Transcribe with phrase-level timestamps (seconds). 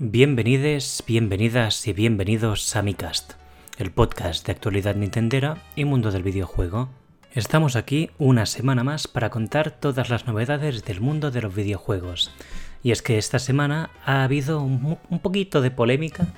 [0.00, 3.32] Bienvenides, bienvenidas y bienvenidos a MiCast,
[3.78, 6.88] el podcast de actualidad nintendera y mundo del videojuego.
[7.34, 12.30] Estamos aquí una semana más para contar todas las novedades del mundo de los videojuegos.
[12.84, 16.28] Y es que esta semana ha habido un, un poquito de polémica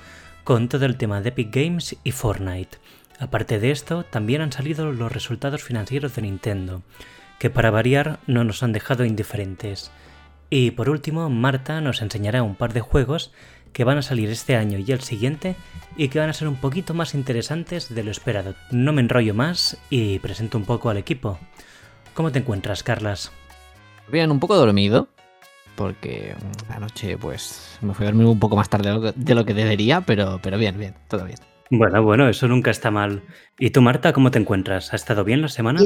[0.43, 2.79] con todo el tema de Epic Games y Fortnite.
[3.19, 6.81] Aparte de esto, también han salido los resultados financieros de Nintendo,
[7.37, 9.91] que para variar no nos han dejado indiferentes.
[10.53, 13.31] Y por último, Marta nos enseñará un par de juegos
[13.71, 15.55] que van a salir este año y el siguiente
[15.95, 18.53] y que van a ser un poquito más interesantes de lo esperado.
[18.69, 21.39] No me enrollo más y presento un poco al equipo.
[22.13, 23.31] ¿Cómo te encuentras, Carlas?
[24.11, 25.07] Bien, un poco dormido,
[25.77, 26.35] porque
[26.67, 30.41] anoche pues me fui a dormir un poco más tarde de lo que, debería, pero,
[30.43, 31.39] pero bien, bien, todo bien.
[31.69, 33.23] Bueno, bueno, eso nunca está mal.
[33.57, 34.91] ¿Y tú, Marta, cómo te encuentras?
[34.91, 35.79] ¿Ha estado bien la semana?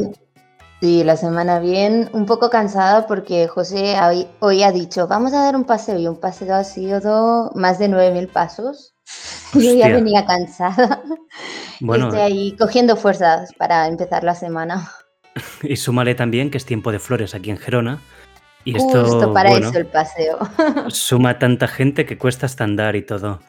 [0.85, 3.95] Sí, la semana bien, un poco cansada porque José
[4.39, 7.89] hoy, ha dicho, vamos a dar un paseo y un paseo ha sido más de
[7.89, 8.93] 9.000 pasos.
[9.55, 11.01] Yo ya venía cansada.
[11.81, 14.91] Bueno, Estoy ahí cogiendo fuerzas para empezar la semana.
[15.63, 17.99] Y súmale también que es tiempo de flores aquí en Gerona.
[18.63, 20.37] Y Justo para eso el paseo.
[20.89, 23.39] Suma tanta gente que cuesta hasta andar y todo.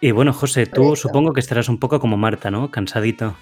[0.00, 2.72] Y bueno, José, tú supongo que estarás un poco como Marta, ¿no?
[2.72, 3.36] Cansadito.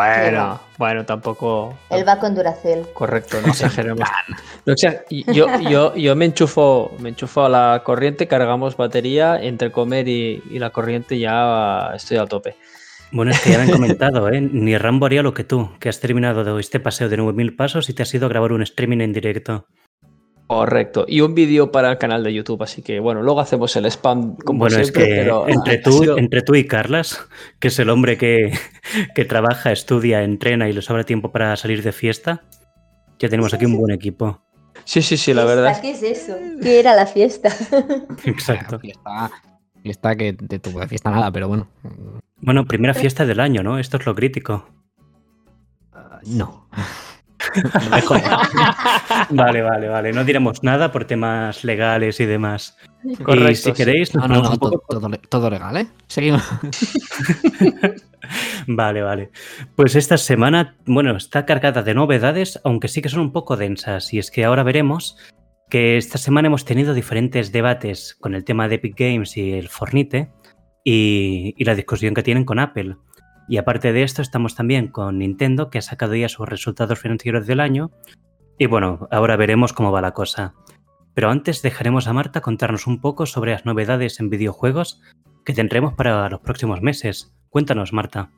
[0.00, 1.76] Bueno, bueno, tampoco.
[1.90, 2.86] Él va con Duracel.
[2.94, 4.08] Correcto, no exageremos.
[4.66, 9.70] o sea, yo, yo, yo me enchufo, me enchufo a la corriente, cargamos batería, entre
[9.70, 12.56] comer y, la corriente ya estoy a tope.
[13.12, 14.40] Bueno, es que ya me han comentado, ¿eh?
[14.40, 17.88] Ni Rambo haría lo que tú, que has terminado de este paseo de 9.000 pasos
[17.90, 19.66] y te has ido a grabar un streaming en directo.
[20.50, 21.04] Correcto.
[21.06, 22.60] Y un vídeo para el canal de YouTube.
[22.64, 26.56] Así que bueno, luego hacemos el spam como bueno, es que entre, tú, entre tú
[26.56, 27.20] y Carlas,
[27.60, 28.58] que es el hombre que,
[29.14, 32.42] que, trabaja, estudia, entrena y le sobra tiempo para salir de fiesta,
[33.20, 34.42] ya tenemos aquí un buen equipo.
[34.82, 35.80] Sí, sí, sí, la verdad.
[35.80, 36.36] ¿Qué es eso?
[36.60, 37.50] ¿Qué era la fiesta?
[38.24, 38.80] Exacto.
[38.80, 39.30] Fiesta,
[39.84, 41.68] fiesta que de tu fiesta nada, pero bueno.
[42.38, 43.78] Bueno, primera fiesta del año, ¿no?
[43.78, 44.68] Esto es lo crítico.
[46.26, 46.66] no.
[49.30, 50.12] vale, vale, vale.
[50.12, 52.76] No diremos nada por temas legales y demás.
[53.22, 53.50] Correcto.
[53.50, 54.56] Y si queréis, no, no, no,
[55.28, 55.88] todo, legal, ¿eh?
[56.06, 56.42] Seguimos.
[58.66, 59.30] vale, vale.
[59.76, 64.12] Pues esta semana, bueno, está cargada de novedades, aunque sí que son un poco densas.
[64.12, 65.16] Y es que ahora veremos
[65.70, 69.68] que esta semana hemos tenido diferentes debates con el tema de Epic Games y el
[69.68, 70.30] Fornite
[70.84, 72.96] y la discusión que tienen con Apple.
[73.50, 77.48] Y aparte de esto, estamos también con Nintendo, que ha sacado ya sus resultados financieros
[77.48, 77.90] del año.
[78.58, 80.54] Y bueno, ahora veremos cómo va la cosa.
[81.14, 85.02] Pero antes dejaremos a Marta contarnos un poco sobre las novedades en videojuegos
[85.44, 87.34] que tendremos para los próximos meses.
[87.48, 88.30] Cuéntanos, Marta.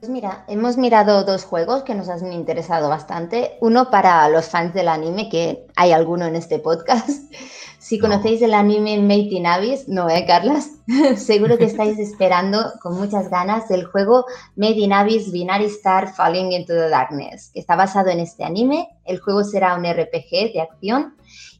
[0.00, 3.58] Pues mira, hemos mirado dos juegos que nos han interesado bastante.
[3.60, 7.30] Uno para los fans del anime, que hay alguno en este podcast,
[7.78, 10.70] si conocéis el anime Made in Abyss, no, ¿eh, Carlas?
[11.16, 14.24] Seguro que estáis esperando con muchas ganas el juego
[14.56, 18.88] Made in Abyss Binary Star Falling into the Darkness, que está basado en este anime.
[19.04, 21.14] El juego será un RPG de acción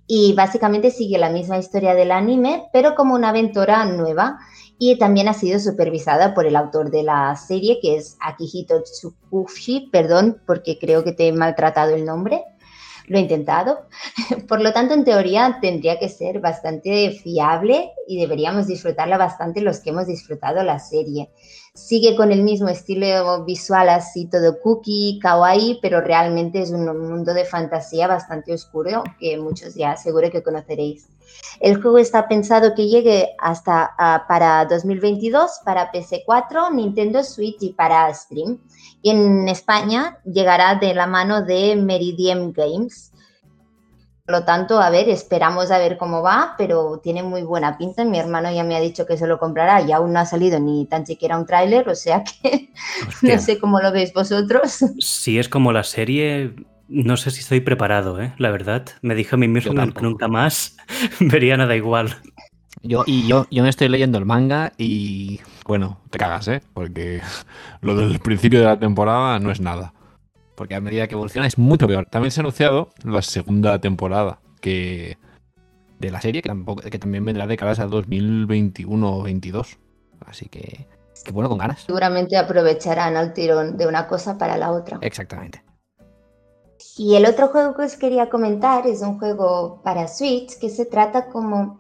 [0.07, 4.39] y básicamente sigue la misma historia del anime, pero como una aventura nueva.
[4.83, 9.91] Y también ha sido supervisada por el autor de la serie, que es Akihito Tsukushi,
[9.93, 12.43] perdón porque creo que te he maltratado el nombre
[13.11, 13.81] lo he intentado.
[14.49, 19.81] Por lo tanto, en teoría tendría que ser bastante fiable y deberíamos disfrutarla bastante los
[19.81, 21.29] que hemos disfrutado la serie.
[21.75, 27.35] Sigue con el mismo estilo visual así todo cookie, kawaii, pero realmente es un mundo
[27.35, 31.09] de fantasía bastante oscuro que muchos ya seguro que conoceréis.
[31.59, 37.73] El juego está pensado que llegue hasta ah, para 2022 para PC4, Nintendo Switch y
[37.73, 38.59] para Stream.
[39.03, 43.13] Y en España llegará de la mano de Meridian Games.
[44.27, 48.05] Por lo tanto, a ver, esperamos a ver cómo va, pero tiene muy buena pinta.
[48.05, 50.61] Mi hermano ya me ha dicho que se lo comprará y aún no ha salido
[50.61, 52.71] ni tan siquiera un tráiler, o sea que
[53.23, 54.85] no sé cómo lo veis vosotros.
[55.01, 56.55] Si es como la serie,
[56.91, 58.35] no sé si estoy preparado, ¿eh?
[58.39, 58.85] la verdad.
[59.01, 60.77] Me dije a mí mismo que nunca más
[61.21, 62.17] vería nada igual.
[62.83, 66.63] Yo, y yo, yo me estoy leyendo el manga y bueno, te cagas, ¿eh?
[66.73, 67.21] Porque
[67.83, 69.93] lo del principio de la temporada no es nada.
[70.55, 72.07] Porque a medida que evoluciona es mucho peor.
[72.07, 75.19] También se ha anunciado la segunda temporada que
[75.99, 79.79] de la serie, que, tampoco, que también vendrá de cara a 2021 o 2022.
[80.27, 80.87] Así que,
[81.25, 81.83] que bueno, con ganas.
[81.83, 84.99] Seguramente aprovecharán al tirón de una cosa para la otra.
[85.03, 85.63] Exactamente.
[86.97, 90.87] Y el otro juego que os quería comentar es un juego para Switch que se
[90.87, 91.79] trata como,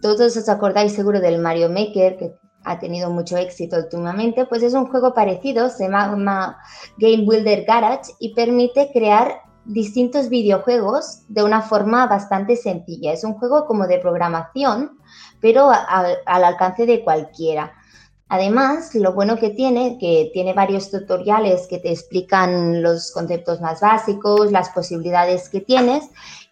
[0.00, 2.34] todos os acordáis seguro del Mario Maker, que
[2.64, 6.58] ha tenido mucho éxito últimamente, pues es un juego parecido, se llama
[6.98, 13.12] Game Builder Garage y permite crear distintos videojuegos de una forma bastante sencilla.
[13.12, 14.98] Es un juego como de programación,
[15.40, 17.72] pero al alcance de cualquiera.
[18.30, 23.80] Además, lo bueno que tiene, que tiene varios tutoriales que te explican los conceptos más
[23.80, 26.04] básicos, las posibilidades que tienes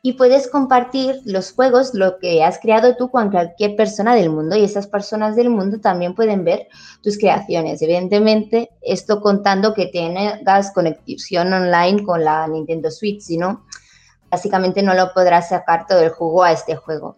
[0.06, 4.54] y puedes compartir los juegos, lo que has creado tú con cualquier persona del mundo
[4.54, 6.68] y esas personas del mundo también pueden ver
[7.02, 7.82] tus creaciones.
[7.82, 13.64] Evidentemente, esto contando que tengas conexión online con la Nintendo Switch, si no,
[14.30, 17.16] básicamente no lo podrás sacar todo el juego a este juego.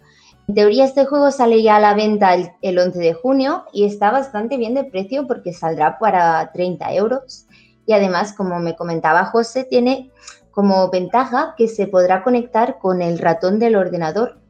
[0.49, 4.11] En teoría este juego sale ya a la venta el, 11 de junio y está
[4.11, 7.44] bastante bien de precio porque saldrá para 30 euros.
[7.85, 10.11] Y además, como me comentaba José, tiene
[10.58, 14.40] como ventaja que se podrá conectar con el ratón del ordenador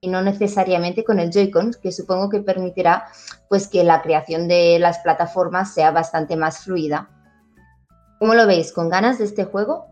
[0.00, 3.06] y no necesariamente con el Joy-Con, que supongo que permitirá
[3.48, 7.10] pues que la creación de las plataformas sea bastante más fluida.
[8.20, 8.72] ¿Cómo lo veis?
[8.72, 9.86] ¿Con ganas de este juego?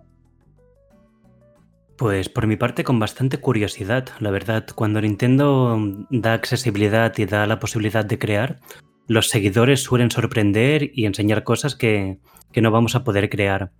[1.98, 4.66] Pues por mi parte con bastante curiosidad, la verdad.
[4.76, 5.76] Cuando Nintendo
[6.08, 8.60] da accesibilidad y da la posibilidad de crear,
[9.08, 12.20] los seguidores suelen sorprender y enseñar cosas que,
[12.54, 13.72] no vamos a poder crear.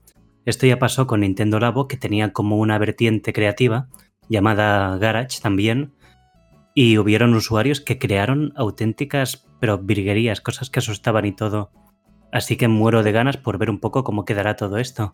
[0.44, 3.88] Esto ya pasó con Nintendo Labo, que tenía como una vertiente creativa
[4.28, 5.92] llamada Garage también,
[6.74, 11.70] y hubieron usuarios que crearon auténticas, pero virguerías, cosas que asustaban y todo.
[12.32, 15.12] Así que muero de ganas por ver un poco cómo quedará todo esto.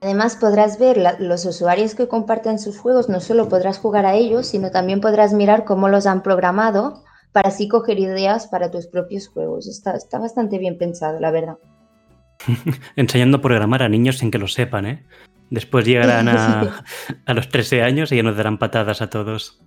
[0.00, 4.46] Además podrás ver los usuarios que comparten sus juegos, no solo podrás jugar a ellos,
[4.46, 7.02] sino también podrás mirar cómo los han programado
[7.32, 9.66] para así coger ideas para tus propios juegos.
[9.66, 11.56] Está, está bastante bien pensado, la verdad.
[12.96, 15.04] Enseñando a programar a niños sin que lo sepan, ¿eh?
[15.50, 16.84] Después llegarán a,
[17.26, 19.60] a los 13 años y ya nos darán patadas a todos.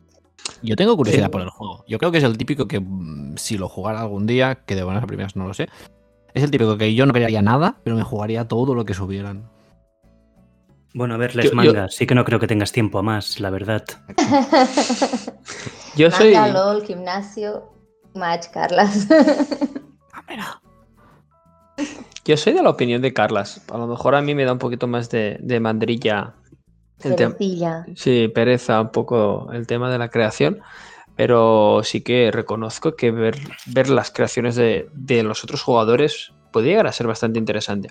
[0.61, 1.83] Yo tengo curiosidad por el juego.
[1.87, 4.83] Yo creo que es el típico que mm, si lo jugara algún día, que de
[4.83, 5.69] buenas a primeras no lo sé,
[6.33, 9.49] es el típico que yo no crearía nada, pero me jugaría todo lo que subieran.
[10.93, 11.89] Bueno, a ver, les manga.
[11.89, 13.83] Sí que no creo que tengas tiempo a más, la verdad.
[15.95, 16.33] yo soy.
[16.33, 17.71] Manga, LOL, gimnasio,
[18.15, 19.07] match, Carlas.
[22.25, 23.63] yo soy de la opinión de Carlas.
[23.71, 26.33] A lo mejor a mí me da un poquito más de, de mandrilla.
[27.95, 30.59] Sí, pereza un poco el tema de la creación.
[31.15, 36.67] Pero sí que reconozco que ver, ver las creaciones de, de los otros jugadores puede
[36.67, 37.89] llegar a ser bastante interesante.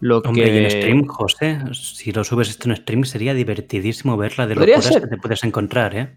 [0.00, 0.54] Lo Hombre, que...
[0.54, 4.54] y en stream, José, si lo subes esto en stream sería divertidísimo ver la de
[4.54, 6.16] locuras que te puedes encontrar, ¿eh?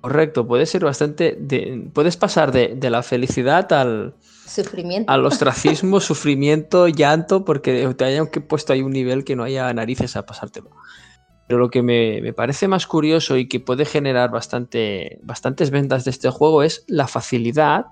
[0.00, 1.38] Correcto, puede ser bastante.
[1.92, 4.14] puedes pasar de, la felicidad al.
[4.50, 5.12] Sufrimiento.
[5.12, 10.16] Al ostracismo, sufrimiento, llanto, porque te hayan puesto ahí un nivel que no haya narices
[10.16, 10.70] a pasártelo.
[11.46, 16.10] Pero lo que me, parece más curioso y que puede generar bastante, bastantes ventas de
[16.10, 17.86] este juego es la facilidad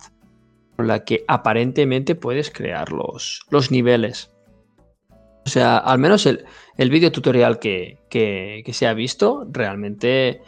[0.76, 4.32] con la que aparentemente puedes crear los, los niveles.
[5.46, 6.44] O sea, al menos el,
[6.76, 10.42] el vídeo tutorial que, se ha visto, realmente,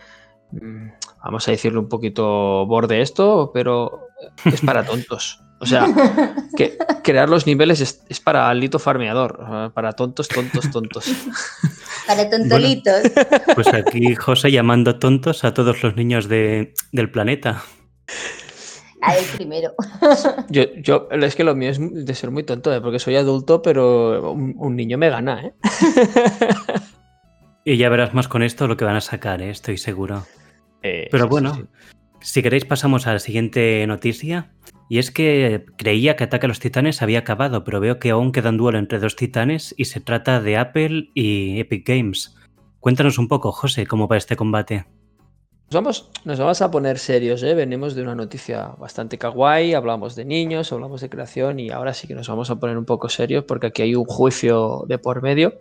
[0.53, 0.89] mm,
[1.25, 4.09] vamos a decirlo un poquito borde esto, pero
[4.45, 5.41] es para tontos.
[5.61, 5.87] O sea,
[6.57, 11.05] que crear los niveles es, para alito farmeador, para tontos, tontos, tontos.
[12.07, 13.03] Para tontolitos.
[13.55, 17.63] pues aquí José llamando tontos a todos los niños del planeta
[19.03, 19.75] a él primero.
[20.49, 22.81] Yo, yo, es que lo mío es de ser muy tonto, ¿eh?
[22.81, 25.55] porque soy adulto, pero un, niño me gana, ¿eh?
[27.65, 29.51] y ya verás más con esto lo que van a sacar, ¿eh?
[29.51, 30.27] estoy seguro.
[30.83, 31.69] Eh, pero bueno,
[32.21, 34.53] si queréis pasamos a la siguiente noticia.
[34.89, 38.33] Y es que creía que Ataque a los Titanes había acabado, pero veo que aún
[38.33, 42.35] queda un duelo entre dos titanes y se trata de Apple y Epic Games.
[42.81, 44.87] Cuéntanos un poco, José, cómo va este combate.
[45.71, 46.09] Nos
[46.41, 47.55] vamos, a poner serios, ¿eh?
[47.55, 52.09] venimos de una noticia bastante kawaii, hablamos de niños, hablamos de creación y ahora sí
[52.09, 55.23] que nos vamos a poner un poco serios porque aquí hay un juicio de por
[55.23, 55.61] medio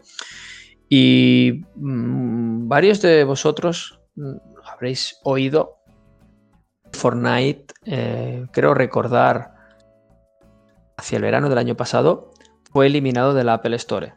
[0.90, 5.79] y mm, varios de vosotros mm, habréis oído
[6.94, 9.56] Fortnite, eh, creo recordar,
[10.98, 12.32] hacia el verano del año pasado,
[12.72, 14.14] fue eliminado de la Apple Store.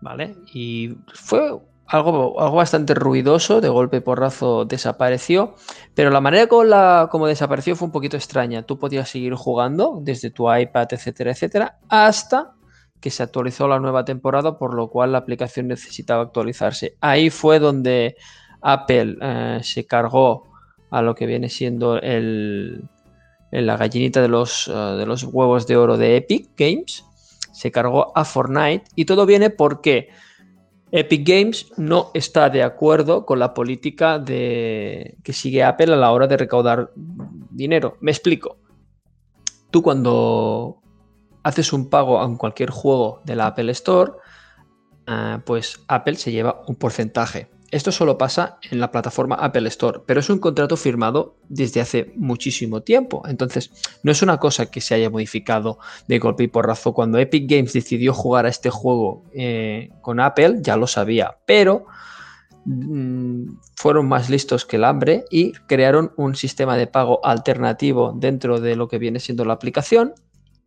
[0.00, 0.36] ¿Vale?
[0.52, 5.54] Y fue algo, algo bastante ruidoso, de golpe y porrazo desapareció,
[5.94, 8.62] pero la manera con la, como desapareció fue un poquito extraña.
[8.62, 12.54] Tú podías seguir jugando desde tu iPad, etcétera, etcétera, hasta
[13.00, 16.96] que se actualizó la nueva temporada, por lo cual la aplicación necesitaba actualizarse.
[17.00, 18.16] Ahí fue donde
[18.62, 20.51] Apple eh, se cargó
[20.92, 22.84] a lo que viene siendo el,
[23.50, 27.04] la gallinita de los, eh, de los huevos de oro de Epic Games.
[27.52, 30.10] Se cargó a Fortnite y todo viene porque
[30.90, 36.12] Epic Games no está de acuerdo con la política de, que sigue Apple a la
[36.12, 37.96] hora de recaudar dinero.
[38.00, 38.58] Me explico.
[39.70, 40.82] Tú cuando
[41.42, 44.12] haces un pago en cualquier juego de la Apple Store,
[45.06, 47.50] ah, pues Apple se lleva un porcentaje.
[47.72, 52.12] Esto solo pasa en la plataforma Apple Store, pero es un contrato firmado desde hace
[52.16, 53.22] muchísimo tiempo.
[53.26, 53.70] Entonces,
[54.02, 56.92] no es una cosa que se haya modificado de golpe y porrazo.
[56.92, 61.86] Cuando Epic Games decidió jugar a este juego eh, con Apple, ya lo sabía, pero
[62.66, 68.60] mm, fueron más listos que el hambre y crearon un sistema de pago alternativo dentro
[68.60, 70.12] de lo que viene siendo la aplicación.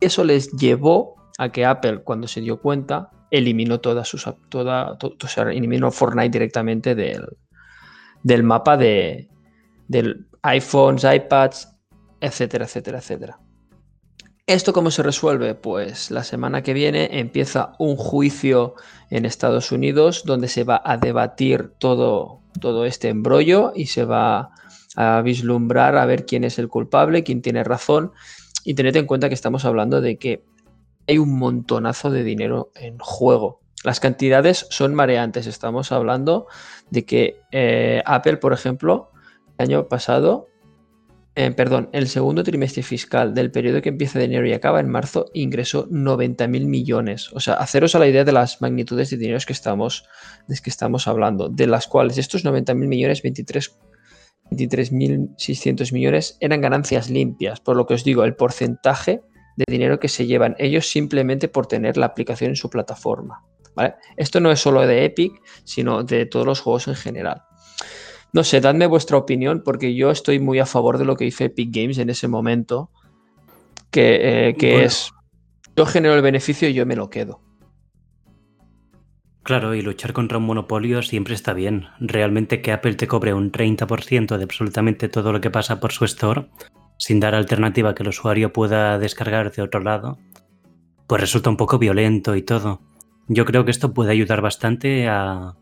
[0.00, 4.28] Eso les llevó a que Apple, cuando se dio cuenta, eliminó todas sus.
[4.48, 7.26] Toda, o sea, eliminó Fortnite directamente del,
[8.22, 9.28] del mapa de
[9.88, 11.68] del iPhones, iPads,
[12.20, 13.40] etcétera, etcétera, etcétera.
[14.46, 15.56] ¿Esto cómo se resuelve?
[15.56, 18.74] Pues la semana que viene empieza un juicio
[19.10, 24.50] en Estados Unidos donde se va a debatir todo, todo este embrollo y se va
[24.94, 28.12] a vislumbrar a ver quién es el culpable, quién tiene razón.
[28.64, 30.44] Y tened en cuenta que estamos hablando de que
[31.06, 33.60] hay un montonazo de dinero en juego.
[33.84, 35.46] Las cantidades son mareantes.
[35.46, 36.46] Estamos hablando
[36.90, 39.10] de que eh, Apple, por ejemplo,
[39.58, 40.48] el año pasado,
[41.36, 44.88] eh, perdón, el segundo trimestre fiscal del periodo que empieza de enero y acaba en
[44.88, 47.30] marzo ingresó 90 mil millones.
[47.32, 50.04] O sea, haceros a la idea de las magnitudes de dinero que estamos,
[50.48, 53.78] de que estamos hablando, de las cuales estos 90 mil millones, 23
[54.50, 57.60] 23.600 millones eran ganancias limpias.
[57.60, 59.22] Por lo que os digo, el porcentaje
[59.56, 63.42] de dinero que se llevan ellos simplemente por tener la aplicación en su plataforma.
[64.16, 65.32] Esto no es solo de Epic,
[65.64, 67.42] sino de todos los juegos en general.
[68.32, 71.44] No sé, dadme vuestra opinión porque yo estoy muy a favor de lo que hizo
[71.44, 72.90] Epic Games en ese momento,
[73.90, 75.10] que, eh, es,
[75.76, 77.40] yo genero el beneficio y yo me lo quedo.
[79.42, 81.86] Claro, y luchar contra un monopolio siempre está bien.
[82.00, 86.04] Realmente que Apple te cobre un 30% de absolutamente todo lo que pasa por su
[86.04, 86.48] store
[86.96, 90.18] sin dar alternativa que el usuario pueda descargar de otro lado,
[91.06, 92.80] pues resulta un poco violento y todo.
[93.28, 95.56] Yo creo que esto puede ayudar bastante a,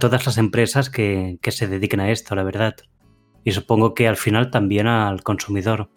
[0.00, 2.74] todas las empresas que, que, se dediquen a esto, la verdad.
[3.44, 5.90] Y supongo que al final también al consumidor.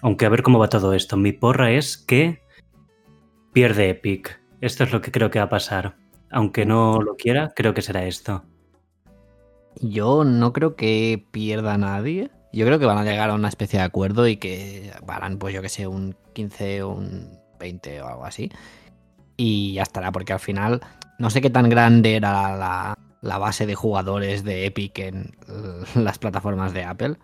[0.00, 1.16] Aunque a ver cómo va todo esto.
[1.16, 2.40] Mi porra es que
[3.52, 4.40] pierde Epic.
[4.60, 5.96] Esto es lo que creo que va a pasar.
[6.30, 8.44] Aunque no lo quiera, creo que será esto.
[9.80, 12.30] Yo no creo que pierda nadie.
[12.52, 15.54] Yo creo que van a llegar a una especie de acuerdo y que harán, pues
[15.54, 18.50] yo que sé, un 15 o un 20 o algo así.
[19.36, 20.80] Y ya estará, porque al final
[21.18, 25.32] no sé qué tan grande era la, base de jugadores de Epic en
[25.94, 27.16] las plataformas de Apple.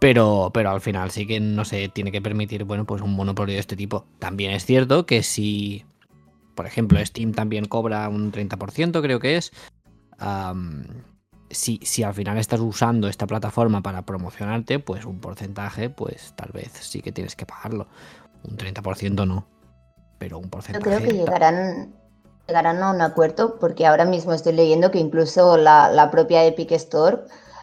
[0.00, 3.54] Pero, pero al final sí que no se tiene que permitir, bueno, pues un monopolio
[3.54, 4.06] de este tipo.
[4.18, 5.84] También es cierto que si,
[6.54, 9.52] por ejemplo, Steam también cobra un 30%, creo que es
[11.54, 16.50] si, si al final estás usando esta plataforma para promocionarte, pues un porcentaje, pues tal
[16.52, 17.86] vez sí que tienes que pagarlo.
[18.42, 19.46] Un 30% no,
[20.18, 20.84] pero un porcentaje.
[20.84, 21.94] Yo creo que llegarán,
[22.46, 27.22] llegarán a un acuerdo porque ahora mismo estoy leyendo que incluso la, propia Epic Store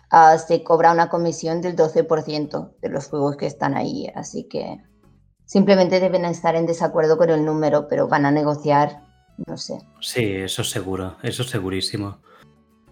[0.10, 4.08] ah, se cobra una comisión del 12% de los juegos que están ahí.
[4.16, 4.78] Así que
[5.46, 9.04] simplemente deben estar en desacuerdo con el número, pero van a negociar,
[9.46, 9.78] no sé.
[10.00, 12.20] Sí, eso seguro, eso segurísimo.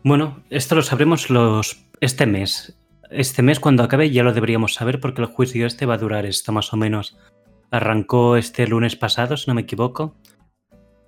[0.04, 2.78] Bueno, esto lo sabremos los este mes.
[3.10, 6.26] Este mes cuando acabe ya lo deberíamos saber porque el juicio este va a durar
[6.26, 7.18] esto más o menos.
[7.70, 10.16] Arrancó este lunes pasado, si no me equivoco.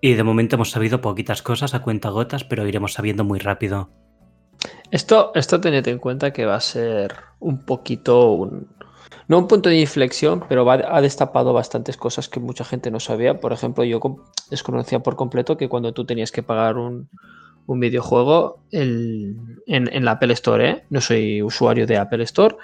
[0.02, 3.90] Y de momento hemos sabido poquitas cosas a cuenta gotas, pero iremos sabiendo muy rápido.
[4.92, 8.68] Esto, esto tened en cuenta que va a ser un poquito un,
[9.28, 13.40] no un punto de inflexión, pero ha destapado bastantes cosas que mucha gente no sabía.
[13.40, 14.02] Por ejemplo, yo
[14.50, 17.10] desconocía por completo que cuando tú tenías que pagar un,
[17.72, 20.70] un videojuego en, la Apple Store.
[20.70, 20.84] ¿eh?
[20.90, 22.56] No soy usuario de Apple Store,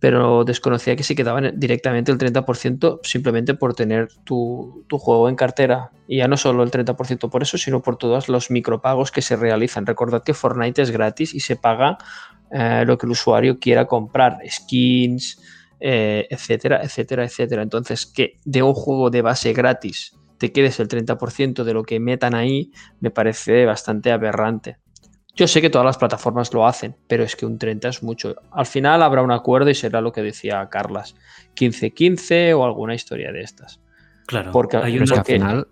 [0.00, 5.92] pero desconocía que se quedaban directamente el 30% simplemente por tener tu, juego en cartera.
[6.08, 9.36] Y ya no solo el 30% por eso, sino por todos los micropagos que se
[9.36, 9.86] realizan.
[9.86, 11.98] Recordad que Fortnite es gratis y se paga
[12.50, 15.40] eh, lo que el usuario quiera comprar, skins,
[15.78, 17.62] eh, etcétera, etcétera, etcétera.
[17.62, 22.00] Entonces, que de un juego de base gratis te quedes el 30% de lo que
[22.00, 24.78] metan ahí, me parece bastante aberrante.
[25.34, 28.36] Yo sé que todas las plataformas lo hacen, pero es que un 30 es mucho.
[28.50, 31.14] Al final habrá un acuerdo y será lo que decía Carlas,
[31.56, 33.80] 15-15 o alguna historia de estas.
[34.26, 35.68] Claro, porque hay al final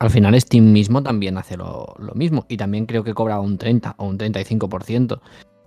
[0.00, 3.96] al final Steam mismo también hace lo, mismo y también creo que cobra un 30
[3.98, 5.20] o un 35%,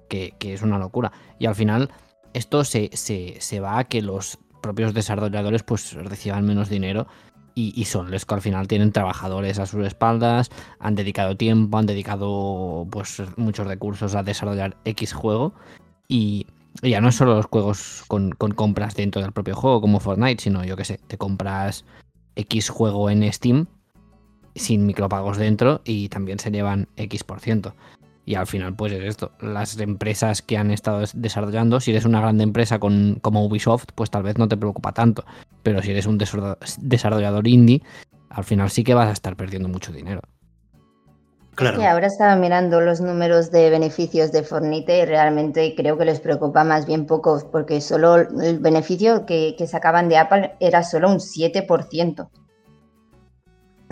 [0.10, 1.12] que, que es una locura.
[1.38, 1.92] Y al final
[2.34, 7.06] esto se, se va a que los propios desarrolladores pues reciban menos dinero
[7.56, 11.86] y, son los que al final tienen trabajadores a sus espaldas, han dedicado tiempo, han
[11.86, 15.54] dedicado pues muchos recursos a desarrollar X juego
[16.08, 16.48] y
[16.82, 20.64] ya no es solo los juegos con, compras dentro del propio juego como Fortnite, sino
[20.64, 21.86] yo que sé, te compras
[22.36, 23.68] X juego en Steam
[24.56, 27.76] sin micropagos dentro y también se llevan X por ciento.
[28.26, 29.32] Y al final, pues es esto.
[29.42, 34.10] Las empresas que han estado desarrollando, si eres una grande empresa con, como Ubisoft, pues
[34.10, 35.26] tal vez no te preocupa tanto.
[35.62, 37.82] Pero si eres un desarrollador indie,
[38.30, 40.22] al final sí que vas a estar perdiendo mucho dinero.
[41.56, 41.78] Claro.
[41.78, 46.20] Sí, ahora estaba mirando los números de beneficios de Fornite y realmente creo que les
[46.20, 51.12] preocupa más bien poco, porque solo el beneficio que, que sacaban de Apple era solo
[51.12, 52.28] un 7%.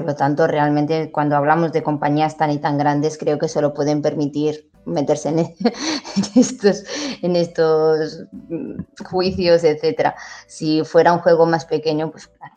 [0.02, 3.74] Por lo tanto, realmente cuando hablamos de compañías tan y tan grandes, creo que solo
[3.74, 5.40] pueden permitir meterse en,
[6.36, 6.84] estos,
[7.22, 10.16] en estos mm, juicios, etcétera.
[10.48, 12.56] Si fuera un juego más pequeño, pues claro,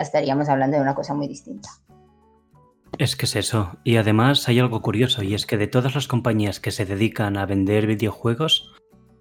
[0.00, 1.68] estaríamos hablando de una cosa muy distinta.
[2.98, 3.76] Es que es eso.
[3.84, 7.36] Y además hay algo curioso, y es que de todas las compañías que se dedican
[7.36, 8.72] a vender videojuegos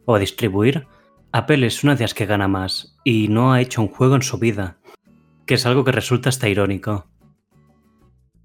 [0.05, 0.87] o a distribuir,
[1.33, 4.21] Apple es una de las que gana más, y no ha hecho un juego en
[4.21, 4.77] su vida,
[5.45, 7.10] que es algo que resulta hasta irónico.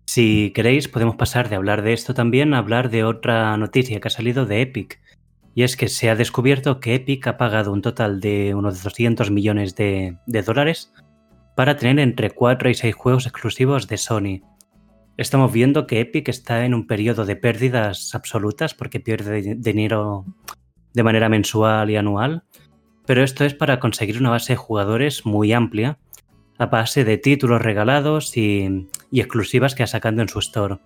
[0.06, 4.08] Si queréis, podemos pasar de hablar de esto también a hablar de otra noticia que
[4.08, 5.00] ha salido de Epic.
[5.54, 9.30] Y es que se ha descubierto que Epic ha pagado un total de unos 200
[9.30, 10.92] millones de, dólares
[11.56, 14.40] para tener entre 4 y 6 juegos exclusivos de Sony.
[15.16, 20.24] Estamos viendo que Epic está en un periodo de pérdidas absolutas porque pierde dinero
[20.92, 22.44] de manera mensual y anual,
[23.06, 25.98] pero esto es para conseguir una base de jugadores muy amplia
[26.58, 30.78] a base de títulos regalados y, exclusivas que ha sacando en su store.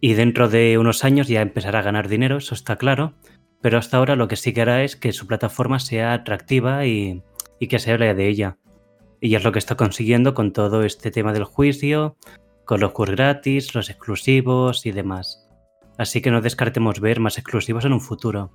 [0.00, 3.14] Y dentro de unos años ya empezará a ganar dinero, eso está claro,
[3.60, 7.22] pero hasta ahora lo que sí que hará es que su plataforma sea atractiva y,
[7.68, 8.58] que se hable de ella.
[9.20, 12.16] Y es lo que está consiguiendo con todo este tema del juicio,
[12.64, 15.48] con los juegos gratis, los exclusivos y demás.
[15.96, 18.52] Así que no descartemos ver más exclusivos en un futuro.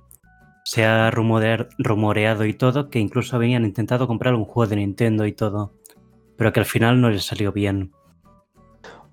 [0.64, 5.32] Se ha rumoreado y todo que incluso habían intentado comprar un juego de Nintendo y
[5.32, 5.74] todo
[6.36, 7.92] pero que al final no le salió bien.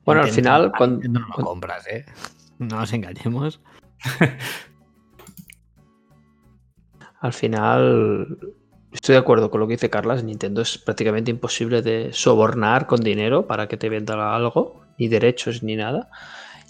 [0.06, 2.06] Bueno, al final, cuando no lo compras, ¿eh?
[2.58, 3.62] No nos engañemos.
[7.20, 8.38] al final,
[8.92, 10.24] estoy de acuerdo con lo que dice Carlas.
[10.24, 15.64] Nintendo es prácticamente imposible de sobornar con dinero para que te venda algo, ni derechos
[15.64, 16.10] ni nada.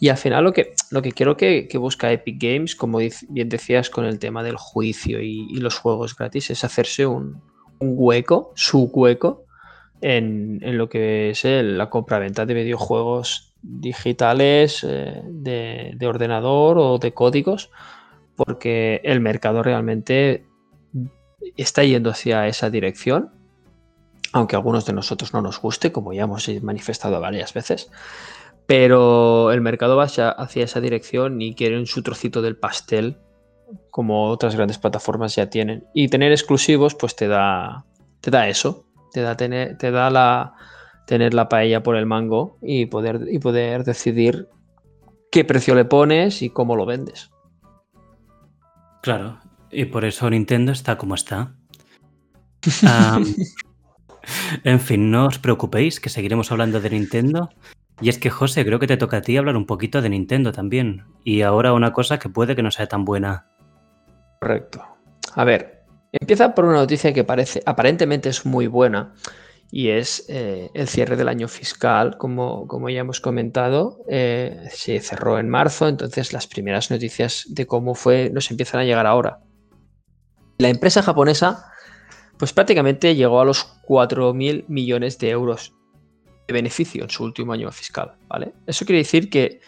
[0.02, 3.89] Y al final lo que, lo que quiero que, busca Epic Games, como bien decías
[3.89, 7.39] con el tema del juicio y, los juegos gratis, es hacerse un,
[7.80, 9.45] un, hueco, su hueco,
[10.02, 17.70] en, lo que es la compra-venta de videojuegos digitales eh, de, ordenador o de códigos,
[18.36, 20.46] porque el mercado realmente
[21.56, 23.32] está yendo hacia esa dirección,
[24.34, 27.92] aunque a algunos de nosotros no nos guste, como ya hemos manifestado varias veces.
[28.66, 33.18] Pero el mercado va hacia, hacia esa dirección y quieren su trocito del pastel,
[33.90, 35.86] como otras grandes plataformas ya tienen.
[35.94, 37.86] Y tener exclusivos, pues te da,
[38.22, 40.54] te da eso, te da, tener, te da la,
[41.06, 44.47] tener la paella por el mango y poder, y poder decidir
[45.32, 47.32] qué precio le pones y cómo lo vendes.
[49.02, 49.39] Claro,
[49.71, 51.56] y por eso Nintendo está como está.
[54.63, 57.50] en fin, no os preocupéis, que seguiremos hablando de Nintendo.
[58.00, 60.52] Y es que, José, creo que te toca a ti hablar un poquito de Nintendo
[60.52, 61.06] también.
[61.24, 63.47] Y ahora una cosa que puede que no sea tan buena.
[64.39, 64.84] Correcto.
[65.36, 65.81] A ver,
[66.12, 69.13] Empieza por una noticia que parece, aparentemente es muy buena
[69.71, 75.00] y es eh, el cierre del año fiscal, como, como ya hemos comentado, eh, se
[75.00, 79.39] cerró en marzo, entonces las primeras noticias de cómo fue nos empiezan a llegar ahora.
[80.58, 81.71] La empresa japonesa,
[82.38, 85.74] pues prácticamente llegó a los 4.000 millones de euros
[86.47, 88.54] de beneficio en su último año fiscal, ¿vale?
[88.67, 89.62] Eso quiere decir que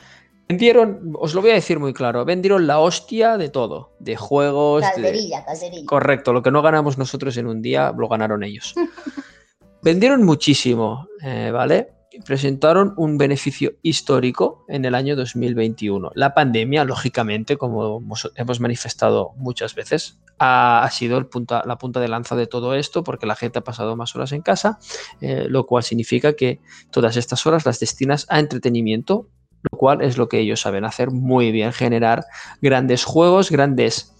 [0.47, 4.83] Vendieron, os lo voy a decir muy claro, vendieron la hostia de todo, de juegos.
[4.83, 5.45] Calderilla,
[5.85, 8.75] Correcto, lo que no ganamos nosotros en un día lo ganaron ellos.
[9.81, 11.93] vendieron muchísimo, eh, ¿vale?
[12.25, 16.11] Presentaron un beneficio histórico en el año 2021.
[16.13, 18.03] La pandemia, lógicamente, como
[18.35, 23.03] hemos manifestado muchas veces, ha, sido el punta, la punta de lanza de todo esto
[23.03, 24.79] porque la gente ha pasado más horas en casa,
[25.21, 26.59] eh, lo cual significa que
[26.91, 29.29] todas estas horas las destinas a entretenimiento
[29.71, 32.25] lo cual es lo que ellos saben hacer muy bien, generar
[32.61, 34.13] grandes juegos, grandes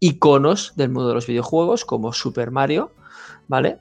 [0.00, 2.92] iconos del mundo de los videojuegos, como Super Mario,
[3.48, 3.78] ¿vale?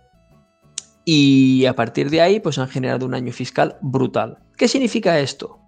[1.06, 4.40] Y a partir de ahí, pues han generado un año fiscal brutal.
[4.58, 5.60] ¿Qué significa esto?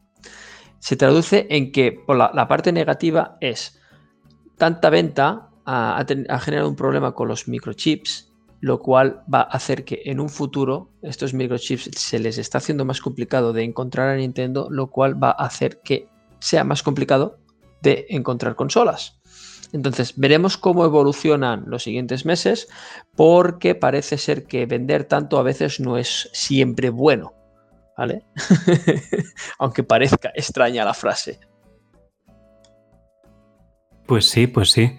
[0.80, 3.80] Se traduce en que por la, parte negativa es
[4.58, 10.02] tanta venta ha generado un problema con los microchips lo cual va a hacer que
[10.06, 14.68] en un futuro estos microchips se les está haciendo más complicado de encontrar a Nintendo,
[14.70, 16.08] lo cual va a hacer que
[16.40, 17.40] sea más complicado
[17.82, 19.20] de encontrar consolas.
[19.74, 22.68] Entonces, veremos cómo evolucionan los siguientes meses,
[23.16, 27.34] porque parece ser que vender tanto a veces no es siempre bueno.
[27.98, 28.24] ¿vale?
[29.60, 31.40] Aunque parezca extraña la frase.
[34.06, 34.98] Pues sí, pues sí.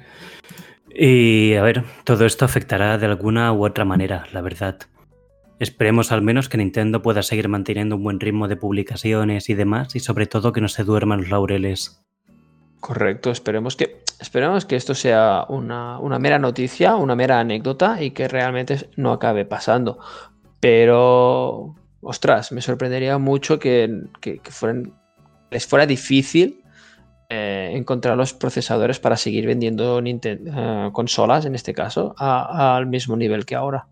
[0.98, 4.78] Y a ver, todo esto afectará de alguna u otra manera, la verdad.
[5.58, 9.94] Esperemos al menos que Nintendo pueda seguir manteniendo un buen ritmo de publicaciones y demás,
[9.94, 12.02] y sobre todo que no se duerman los laureles.
[12.80, 18.28] Correcto, esperemos que, esperemos que esto sea una, mera noticia, una mera anécdota y que
[18.28, 19.98] realmente no acabe pasando.
[20.60, 24.02] Pero, ostras, me sorprendería mucho que,
[25.50, 26.62] les fuera difícil
[27.28, 33.44] eh, encontrar los procesadores para seguir vendiendo eh, consolas, en este caso, al mismo nivel
[33.44, 33.88] que ahora.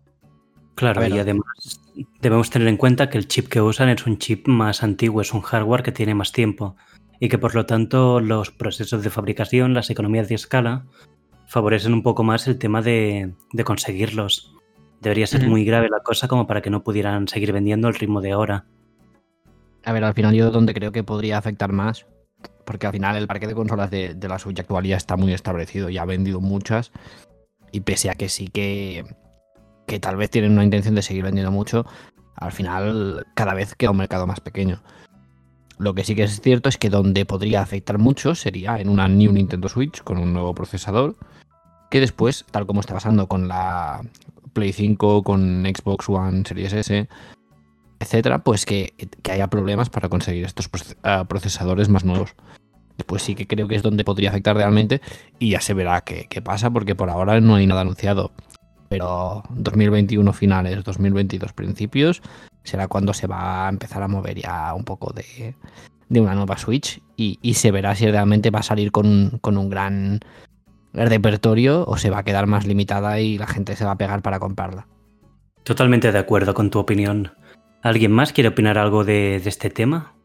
[0.75, 1.81] Claro, y además
[2.21, 5.33] debemos tener en cuenta que el chip que usan es un chip más antiguo, es
[5.33, 6.75] un hardware que tiene más tiempo
[7.19, 10.85] y que por lo tanto los procesos de fabricación, las economías de escala,
[11.47, 14.53] favorecen un poco más el tema de, conseguirlos.
[15.01, 18.21] Debería ser muy grave la cosa como para que no pudieran seguir vendiendo el ritmo
[18.21, 18.65] de ahora.
[19.83, 22.07] A ver, al final yo donde creo que podría afectar más,
[22.65, 25.89] porque al final el parque de consolas de, la Switch actual ya está muy establecido,
[25.89, 26.91] ya ha vendido muchas,
[27.71, 29.05] y pese a que sí que
[29.87, 31.85] que tal vez tienen una intención de seguir vendiendo mucho,
[32.35, 34.81] al final cada vez queda un mercado más pequeño.
[35.77, 39.07] Lo que sí que es cierto es que donde podría afectar mucho sería en una
[39.07, 41.15] New Nintendo Switch con un nuevo procesador,
[41.91, 44.01] que después, tal como está pasando con la
[44.53, 47.07] Play 5, con Xbox One Series S,
[47.99, 48.93] etcétera, pues que,
[49.31, 50.69] haya problemas para conseguir estos
[51.03, 52.35] ah, procesadores más nuevos.
[52.97, 55.01] Después sí que creo que es donde podría afectar realmente
[55.37, 58.31] y ya se verá qué, qué pasa porque por ahora no hay nada anunciado
[58.89, 62.21] pero 2021 finales, 2022 principios,
[62.63, 65.55] será cuando se va a empezar a mover ya un poco de,
[66.09, 70.19] una nueva Switch y, se verá si realmente va a salir con, un gran
[70.93, 74.21] repertorio o se va a quedar más limitada y la gente se va a pegar
[74.21, 74.87] para comprarla.
[75.63, 77.31] Totalmente de acuerdo con tu opinión.
[77.85, 80.15] ¿Alguien más quiere opinar algo de, este tema?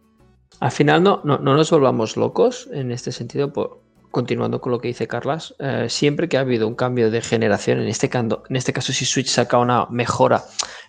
[0.61, 4.79] Al final no, no, no, nos volvamos locos en este sentido por, continuando con lo
[4.79, 8.57] que dice Carlas, eh, siempre que ha habido un cambio de generación, en este, en
[8.57, 10.43] este caso si Switch saca una mejora,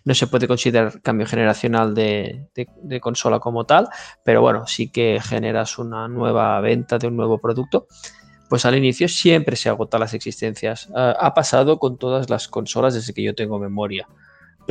[0.06, 2.48] no se puede considerar cambio generacional de,
[3.02, 3.90] consola como tal,
[4.24, 7.88] pero bueno, sí que generas una nueva venta de un nuevo producto,
[8.48, 10.88] pues al inicio siempre se agotan las existencias.
[10.96, 14.08] Eh, ha pasado con todas las consolas desde que yo tengo memoria.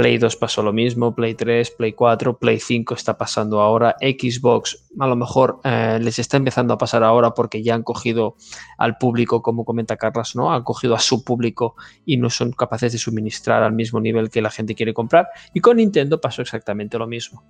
[0.01, 4.89] Play 2 pasó lo mismo, Play 3, Play 4, Play 5 está pasando ahora, Xbox
[4.99, 8.35] a lo mejor eh, les está empezando a pasar ahora porque ya han cogido
[8.79, 10.55] al público, como comenta Carlos, ¿no?
[10.55, 14.41] Han cogido a su público y no son capaces de suministrar al mismo nivel que
[14.41, 15.29] la gente quiere comprar.
[15.53, 17.45] Y con Nintendo pasó exactamente lo mismo.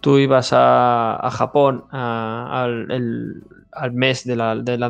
[0.00, 2.88] Tú ibas a, Japón al,
[3.92, 4.80] mes de del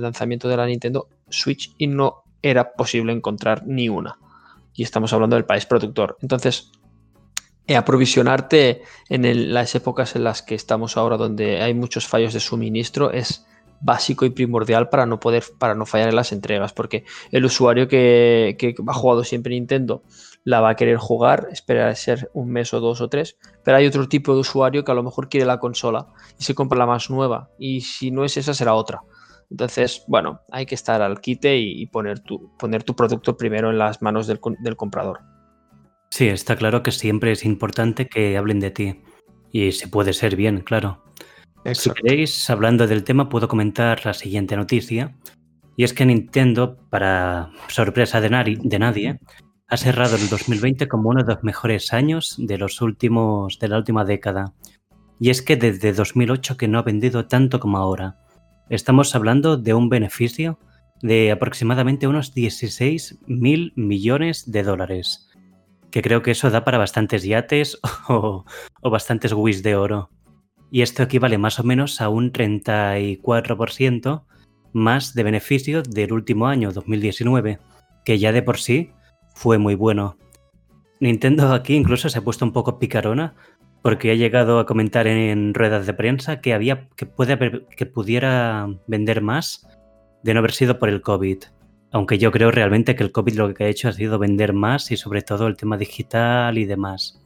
[0.00, 4.16] lanzamiento de la Nintendo Switch y no era posible encontrar ni una
[4.76, 6.16] y estamos hablando del país productor.
[6.20, 6.70] Entonces,
[7.66, 12.40] eh, aprovisionarte en las épocas en las que estamos ahora, donde hay muchos fallos de
[12.40, 13.44] suministro, es
[13.80, 17.88] básico y primordial para no poder, para no fallar en las entregas, porque el usuario
[17.88, 20.02] que, ha jugado siempre Nintendo
[20.44, 23.86] la va a querer jugar, espera ser un mes o dos o tres, pero hay
[23.86, 26.06] otro tipo de usuario que a lo mejor quiere la consola
[26.38, 29.02] y se compra la más nueva, y si no es esa será otra.
[29.50, 33.78] Entonces, bueno, hay que estar al quite y, poner, tu, poner tu producto primero en
[33.78, 34.40] las manos del,
[34.76, 35.20] comprador.
[36.10, 39.02] Sí, está claro que siempre es importante que hablen de ti.
[39.52, 41.04] Y se puede ser bien, claro.
[41.72, 45.16] Si queréis, hablando del tema, puedo comentar la siguiente noticia.
[45.76, 49.20] Y es que Nintendo, para sorpresa de, de nadie,
[49.68, 53.78] ha cerrado el 2020 como uno de los mejores años de los últimos de la
[53.78, 54.54] última década.
[55.18, 58.16] Y es que desde 2008 que no ha vendido tanto como ahora.
[58.68, 60.58] Estamos hablando de un beneficio
[61.00, 65.28] de aproximadamente unos 16 mil millones de dólares,
[65.92, 68.44] que creo que eso da para bastantes yates o,
[68.82, 70.10] bastantes Wish de oro.
[70.72, 74.24] Y esto equivale más o menos a un 34%
[74.72, 77.60] más de beneficio del último año, 2019,
[78.04, 78.90] que ya de por sí
[79.32, 80.16] fue muy bueno.
[80.98, 83.36] Nintendo aquí incluso se ha puesto un poco picarona
[83.86, 87.38] porque ha llegado a comentar en, ruedas de prensa que había que puede
[87.76, 89.64] que pudiera vender más
[90.24, 91.44] de no haber sido por el COVID.
[91.92, 94.90] Aunque yo creo realmente que el COVID lo que ha hecho ha sido vender más
[94.90, 97.24] y sobre todo el tema digital y demás.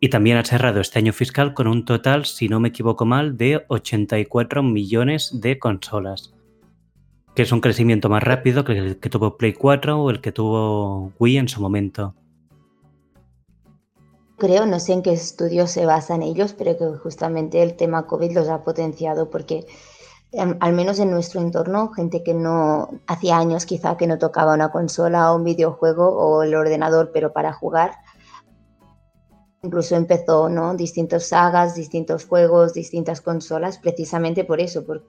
[0.00, 3.36] Y también ha cerrado este año fiscal con un total, si no me equivoco mal,
[3.36, 6.34] de 84 millones de consolas.
[7.36, 10.32] Que es un crecimiento más rápido que el que tuvo Play 4 o el que
[10.32, 12.14] tuvo Wii en su momento
[14.38, 18.32] creo, no sé en qué estudios se basan ellos, pero que justamente el tema COVID
[18.32, 19.66] los ha potenciado porque
[20.32, 24.54] em, al menos en nuestro entorno, gente que no hacía años quizá que no tocaba
[24.54, 27.92] una consola o un videojuego o el ordenador, pero para jugar,
[29.62, 30.74] incluso empezó ¿no?
[30.74, 35.04] distintas sagas, distintos juegos, distintas consolas, precisamente por eso, por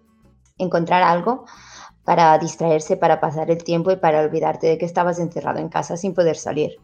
[0.57, 1.45] encontrar algo
[2.03, 5.97] para distraerse, para pasar el tiempo y para olvidarte de que estabas encerrado en casa
[5.97, 6.77] sin poder salir.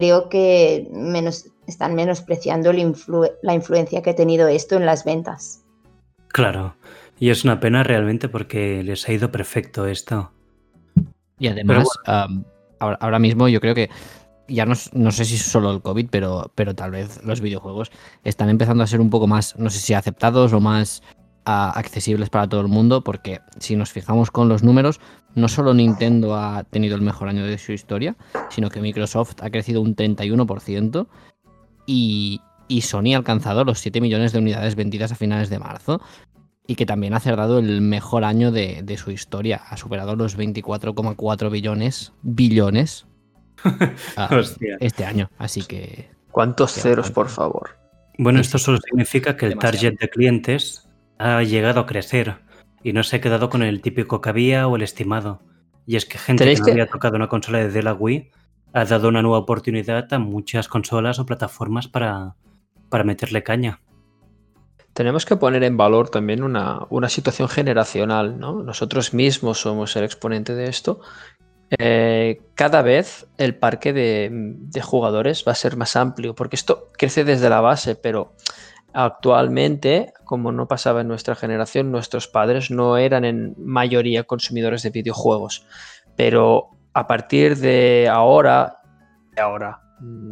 [0.00, 5.62] Creo que menos, están menospreciando la influencia que ha tenido esto en las ventas.
[6.28, 6.74] Claro,
[7.18, 10.32] y es una pena realmente porque les ha ido perfecto esto.
[11.38, 11.86] Y además,
[12.78, 13.90] ahora, mismo yo creo que
[14.48, 17.92] ya no, sé si es solo el COVID, pero, pero tal vez los videojuegos
[18.24, 21.02] están empezando a ser un poco más, no sé si aceptados o más
[21.44, 25.00] accesibles para todo el mundo, porque si nos fijamos con los números,
[25.34, 28.16] no solo Nintendo ha tenido el mejor año de su historia,
[28.50, 31.06] sino que Microsoft ha crecido un 31%
[31.86, 36.00] y, y Sony ha alcanzado los 7 millones de unidades vendidas a finales de marzo
[36.70, 39.60] y que también ha cerrado el mejor año de, su historia.
[39.68, 43.08] Ha superado los 24,4 billones, billones
[44.16, 44.40] ah,
[44.78, 45.28] este año.
[45.36, 46.10] Así que...
[46.30, 47.76] ¿Cuántos ceros, por favor?
[48.18, 50.88] Bueno, esto solo significa que el target de clientes
[51.20, 52.38] ha llegado a crecer
[52.82, 55.42] y no se ha quedado con el típico que había o el estimado.
[55.86, 58.30] Y es que gente que no había tocado una consola desde la Wii
[58.72, 62.36] ha dado una nueva oportunidad a muchas consolas o plataformas para,
[62.88, 63.80] para meterle caña.
[64.94, 68.62] Tenemos que poner en valor también una, situación generacional, ¿no?
[68.62, 71.00] Nosotros mismos somos el exponente de esto.
[71.78, 76.90] Eh, cada vez el parque de, de, jugadores va a ser más amplio, porque esto
[76.96, 78.34] crece desde la base, pero
[78.92, 84.90] Actualmente, como no pasaba en nuestra generación, nuestros padres no eran en mayoría consumidores de
[84.90, 85.66] videojuegos.
[86.16, 88.80] Pero a partir de ahora,
[89.34, 89.80] de ahora,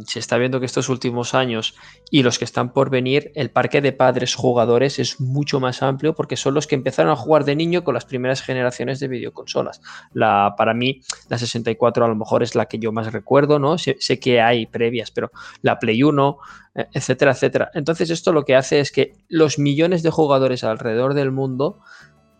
[0.05, 1.75] se está viendo que estos últimos años
[2.09, 6.15] y los que están por venir, el parque de padres jugadores es mucho más amplio
[6.15, 9.81] porque son los que empezaron a jugar de niño con las primeras generaciones de videoconsolas.
[10.13, 13.77] La, para mí, la 64 a lo mejor es la que yo más recuerdo, ¿no?
[13.77, 16.37] Sé, sé que hay previas, pero la Play 1,
[16.75, 17.71] eh, etcétera, etcétera.
[17.73, 21.79] Entonces esto lo que hace es que los millones de jugadores alrededor del mundo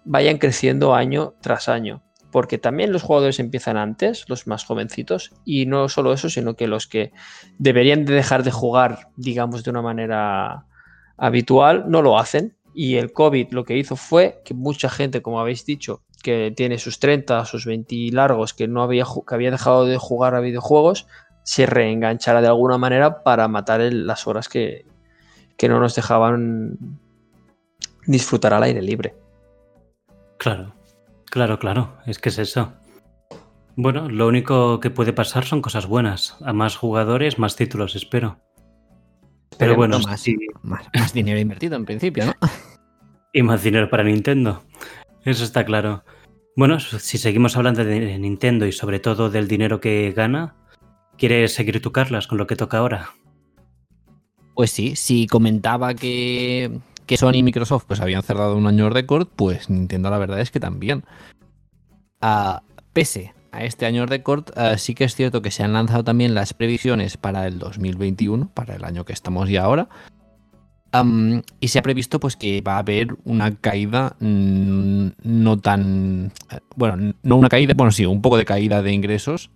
[0.04, 5.66] vayan creciendo año tras año porque también los jugadores empiezan antes, los más jovencitos, y
[5.66, 7.12] no solo eso, sino que los que
[7.58, 10.66] deberían de dejar de jugar, digamos, de una manera
[11.18, 12.56] habitual, no lo hacen.
[12.74, 16.78] Y el COVID lo que hizo fue que mucha gente, como habéis dicho, que tiene
[16.78, 21.08] sus 30, sus 20 largos, que no había, que había dejado de jugar a videojuegos,
[21.44, 24.86] se reenganchara de alguna manera para matar las horas que,
[25.58, 26.78] que no nos dejaban
[28.06, 29.16] disfrutar al aire libre.
[30.38, 30.79] Claro.
[31.30, 32.74] Claro, claro, es que es eso.
[33.76, 36.38] Bueno, lo único que puede pasar son cosas buenas.
[36.44, 38.40] A más jugadores, más títulos, espero.
[39.58, 40.26] Pero bueno, más,
[40.64, 42.34] más, dinero invertido en principio, ¿no?
[43.32, 44.64] Y más dinero para Nintendo.
[45.24, 46.04] Eso está claro.
[46.56, 50.56] Bueno, si seguimos hablando de Nintendo y sobre todo del dinero que gana,
[51.16, 53.12] ¿quieres seguir tu Carlas con lo que toca ahora?
[54.56, 59.28] Pues sí, si comentaba que que Sony y Microsoft pues habían cerrado un año récord,
[59.36, 61.04] pues Nintendo la verdad es que también.
[62.22, 62.60] Uh,
[62.94, 66.36] pese a este año récord, uh, sí que es cierto que se han lanzado también
[66.36, 69.90] las previsiones para el 2021, para el año que estamos ya ahora.
[71.60, 76.32] Y se ha previsto pues que va a haber una caída mm, no tan
[76.76, 79.52] bueno no una caída bueno sí un poco de caída de ingresos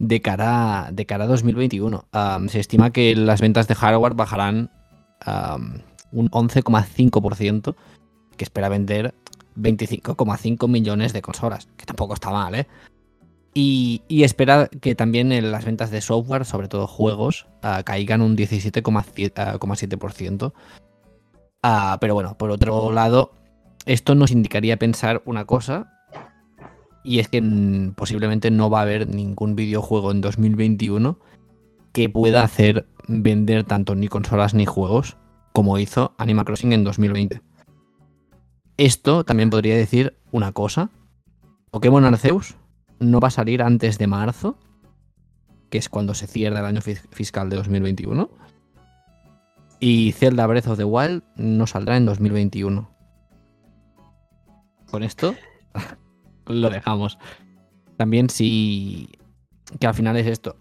[0.00, 4.72] de cara de cara a 2021 um, se estima que las ventas de hardware bajarán
[6.12, 7.74] un 11,5%,
[8.36, 9.14] que espera vender
[9.56, 12.68] 25,5 millones de consolas, que tampoco está mal, ¿eh?
[13.54, 18.34] Y, espera que también en las ventas de software, sobre todo juegos, uh, caigan un
[18.34, 20.46] 17,7%.
[20.46, 20.52] Uh,
[21.62, 23.32] ah, pero bueno, por otro lado,
[23.84, 25.92] esto nos indicaría pensar una cosa,
[27.04, 31.18] y es que mm, posiblemente no va a haber ningún videojuego en 2021
[31.92, 35.18] que pueda hacer vender tanto ni consolas ni juegos
[35.52, 37.42] como hizo Animal Crossing en 2020.
[38.76, 40.90] Esto también podría decir una cosa.
[41.70, 42.56] Pokémon Arceus
[42.98, 44.58] no va a salir antes de marzo,
[45.70, 48.30] que es cuando se cierra el año fiscal de 2021.
[49.80, 52.88] Y Zelda Breath of the Wild no saldrá en 2021.
[54.90, 55.34] Con esto
[56.46, 57.18] lo dejamos.
[57.96, 59.08] También sí
[59.80, 60.56] que al final es esto.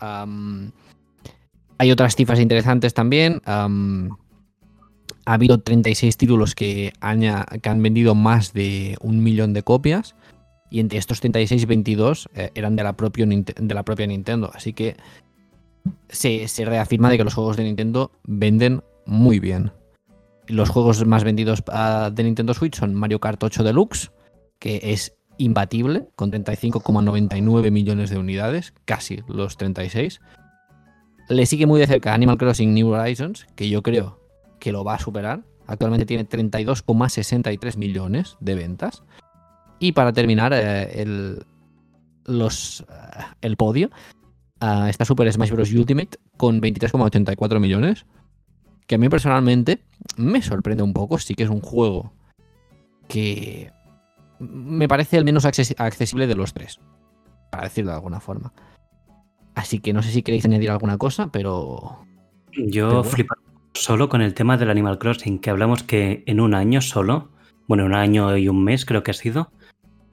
[1.77, 3.41] hay otras cifras interesantes también
[5.32, 10.13] ha habido 36 títulos que han, vendido más de un millón de copias.
[10.70, 14.52] Y entre estos 36, 22 eh, eran de la, propia de la propia Nintendo.
[14.54, 14.98] Así que
[16.10, 19.72] se, reafirma de que los juegos de Nintendo venden muy bien.
[20.48, 24.12] Los juegos más vendidos ah, de Nintendo Switch son Mario Kart 8 Deluxe,
[24.60, 30.20] que es imbatible, con 35,99 millones de unidades, casi los 36.
[31.30, 34.21] Le sigue muy de cerca Animal Crossing New Horizons, que yo creo
[34.62, 35.43] que lo va a superar.
[35.67, 39.04] Actualmente tiene 32,63 millones de ventas.
[39.80, 41.43] Y para terminar eh, el,
[42.26, 43.89] los, eh, el podio,
[44.62, 45.74] uh, está Super Smash Bros.
[45.74, 48.06] Ultimate con 23,84 millones.
[48.86, 49.84] Que a mí personalmente
[50.15, 51.17] me sorprende un poco.
[51.17, 52.13] Sí que es un juego
[53.08, 53.71] que
[54.39, 56.80] me parece el menos accesible de los tres.
[57.50, 58.54] Para decirlo de alguna forma.
[59.56, 62.06] Así que no sé si queréis añadir alguna cosa, pero.
[62.54, 66.82] Yo pero solo con el tema del Animal Crossing, que hablamos que en un año
[66.82, 67.32] solo,
[67.68, 69.52] bueno, un año y un mes creo que ha sido,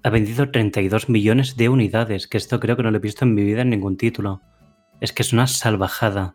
[0.02, 3.34] ha vendido 32 millones de unidades, que esto creo que no lo he visto en
[3.34, 4.40] mi vida en ningún título.
[5.00, 6.34] Es que es una salvajada.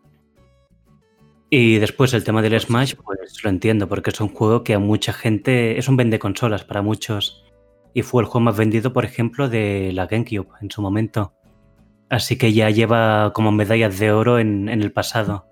[1.50, 4.80] Y después el tema del Smash, pues lo entiendo, porque es un juego que a
[4.80, 7.44] mucha gente es un vende consolas para muchos.
[7.94, 11.34] Y fue el juego más vendido, por ejemplo, de la GameCube en su momento.
[12.10, 15.48] Así que ya lleva como medallas de oro en, el pasado.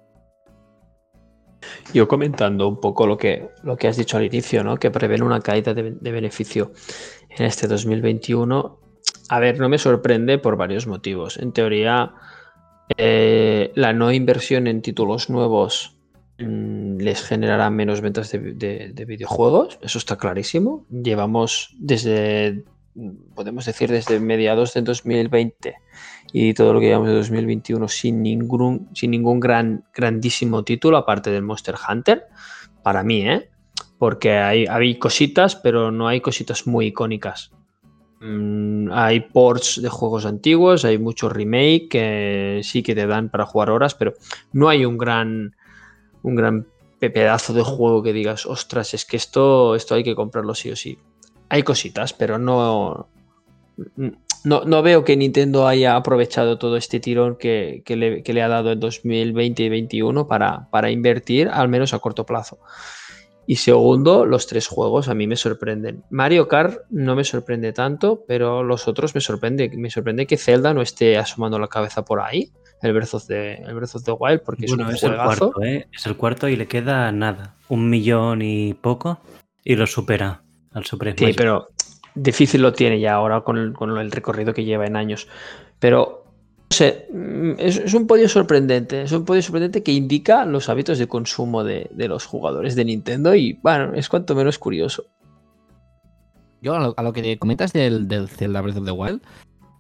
[1.94, 4.78] Yo comentando un poco lo que, lo que has dicho al inicio, ¿no?
[4.78, 6.72] que prevén una caída de, beneficio
[7.30, 8.80] en este 2021.
[9.30, 11.38] A ver, no me sorprende por varios motivos.
[11.38, 12.14] En teoría,
[12.98, 15.98] eh, la no inversión en títulos nuevos
[16.40, 18.40] mm, les generará menos ventas de,
[18.94, 20.86] de, videojuegos, eso está clarísimo.
[20.90, 22.64] Llevamos desde,
[23.36, 25.76] podemos decir, desde mediados de 2020
[26.34, 31.30] y todo lo que llevamos de 2021 sin ningún, sin ningún gran, grandísimo título, aparte
[31.30, 32.26] del Monster Hunter,
[32.84, 33.50] para mí, ¿eh?
[33.98, 37.52] Porque hay, hay cositas, pero no hay cositas muy icónicas.
[38.22, 43.46] Mm, hay ports de juegos antiguos, hay muchos remake que sí que te dan para
[43.46, 44.14] jugar horas, pero
[44.54, 45.56] no hay un gran,
[46.24, 46.68] un gran
[47.00, 50.76] pedazo de juego que digas, ostras, es que esto, esto hay que comprarlo sí o
[50.76, 51.00] sí.
[51.50, 53.08] Hay cositas, pero no,
[54.44, 59.64] no, veo que Nintendo haya aprovechado todo este tirón que, le, ha dado en 2020
[59.64, 62.60] y 2021 para, para, invertir, al menos a corto plazo.
[63.48, 66.04] Y segundo, los tres juegos a mí me sorprenden.
[66.10, 69.70] Mario Kart no me sorprende tanto, pero los otros me sorprende.
[69.76, 72.52] Me sorprende que Zelda no esté asomando la cabeza por ahí,
[72.82, 75.88] el Breath of the, el Wild, porque es un es el cuarto, ¿eh?
[75.92, 79.20] Es el cuarto y le queda nada, un millón y poco,
[79.64, 81.70] y lo supera al Super Sí, pero
[82.16, 85.28] difícil lo tiene ya ahora con el, recorrido que lleva en años.
[85.80, 86.26] Pero,
[86.70, 89.04] no sé, mm, es, un podio sorprendente.
[89.04, 93.36] Es un podio sorprendente que indica los hábitos de consumo de, los jugadores de Nintendo
[93.36, 95.06] y, bueno, es cuanto menos curioso.
[96.62, 99.22] Yo a lo, que te comentas del, del, Zelda Breath of the Wild,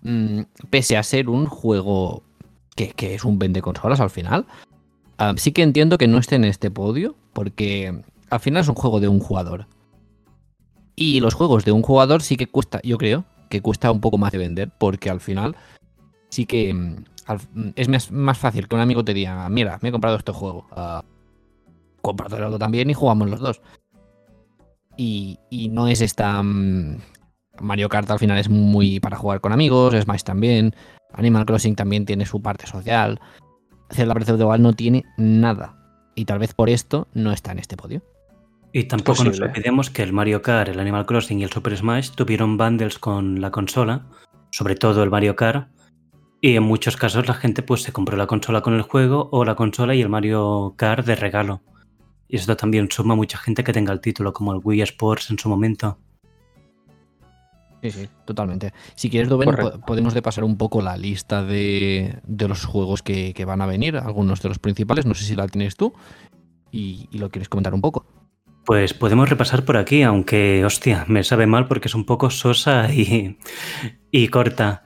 [0.01, 2.23] mm, pese a ser un juego
[2.75, 4.45] que, es un vende consolas al final,
[5.17, 8.75] ah, sí que entiendo que no esté en este podio, porque al final es un
[8.75, 9.67] juego de un jugador.
[11.01, 14.19] Y los juegos de un jugador sí que cuesta, yo creo, que cuesta un poco
[14.19, 15.55] más de vender, porque al final
[16.29, 17.05] sí que mm,
[17.55, 20.67] mm, es más, fácil que un amigo te diga, mira, me he comprado este juego,
[20.77, 21.01] uh,
[22.03, 23.63] cómpratelo también y jugamos los dos.
[24.95, 25.39] Y,
[25.71, 26.43] no es esta...
[26.43, 26.99] Mm,
[27.59, 30.75] Mario Kart al final es muy para jugar con amigos, Smash también,
[31.13, 33.19] Animal Crossing también tiene su parte social.
[33.89, 35.79] Zelda Breath of the Wild no tiene nada.
[36.13, 38.03] Y tal vez por esto no está en este podio.
[38.73, 42.11] Y tampoco nos olvidemos que el Mario Kart, el Animal Crossing y el Super Smash
[42.11, 44.07] tuvieron bundles con la consola,
[44.51, 45.67] sobre todo el Mario Kart,
[46.39, 49.43] y en muchos casos la gente pues se compró la consola con el juego o
[49.43, 51.61] la consola y el Mario Kart de regalo.
[52.29, 55.37] Y esto también suma mucha gente que tenga el título, como el Wii Sports en
[55.37, 55.99] su momento.
[57.81, 58.73] Sí, sí, totalmente.
[58.95, 59.49] Si quieres, Doven,
[59.85, 64.41] podemos de pasar un poco la lista de, los juegos que, van a venir, algunos
[64.41, 65.93] de los principales, no sé si la tienes tú,
[66.71, 68.05] y lo quieres comentar un poco.
[68.71, 72.87] Pues podemos repasar por aquí, aunque, hostia, me sabe mal porque es un poco sosa
[72.89, 74.85] y, corta.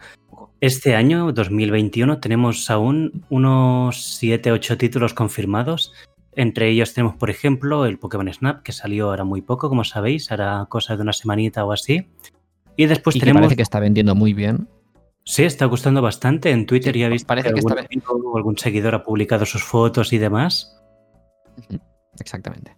[0.59, 5.93] Este año, 2021, tenemos aún unos 7-8 títulos confirmados.
[6.31, 10.31] Entre ellos tenemos, por ejemplo, el Pokémon Snap, que salió ahora muy poco, como sabéis,
[10.31, 12.07] hará cosa de una semanita o así.
[12.77, 13.41] Y después tenemos.
[13.41, 14.67] parece que está vendiendo muy bien.
[15.25, 16.49] Sí, está gustando bastante.
[16.49, 20.75] En Twitter ya visto parece que, algún, algún seguidor ha publicado sus fotos y demás.
[22.19, 22.75] Exactamente.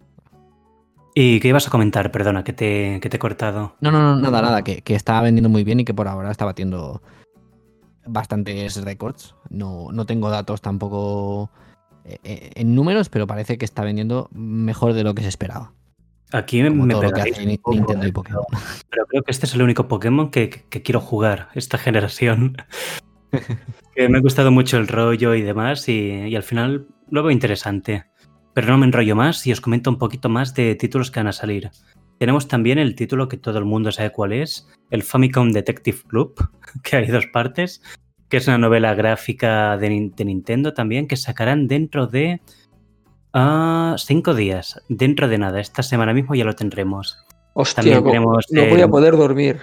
[1.20, 2.12] ¿Y qué ibas a comentar?
[2.12, 3.76] Perdona, que te, que te he cortado.
[3.82, 6.30] No, no, no, nada, nada, que, que está vendiendo muy bien y que por ahora
[6.30, 7.02] está batiendo
[8.06, 9.34] bastantes récords.
[9.50, 11.50] No, no tengo datos tampoco
[12.06, 15.74] eh, eh, en números, pero parece que está vendiendo mejor de lo que se esperaba.
[16.34, 18.44] Aquí me, me Nintendo y Pokémon.
[18.92, 22.58] Pero creo que este es el único Pokémon que, que quiero jugar esta generación.
[23.96, 27.32] que me ha gustado mucho el rollo y demás, y, y al final lo veo
[27.32, 28.06] interesante.
[28.58, 31.28] Pero no me enrollo más y os comento un poquito más de títulos que van
[31.28, 31.70] a salir.
[32.18, 36.34] Tenemos también el título que todo el mundo sabe cuál es, el Famicom Detective Club,
[36.84, 37.84] que hay dos partes,
[38.30, 42.42] que es una novela gráfica de, Nintendo también, que sacarán dentro de
[43.36, 45.60] uh, cinco días, dentro de nada.
[45.60, 47.16] Esta semana mismo ya lo tendremos.
[47.54, 49.60] Hostia, no voy a poder dormir.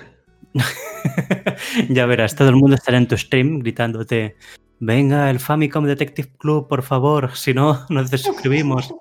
[1.88, 4.36] ya verás, todo el mundo estará en tu stream gritándote,
[4.80, 8.94] venga, el Famicom Detective Club, por favor, si no, nos desuscribimos.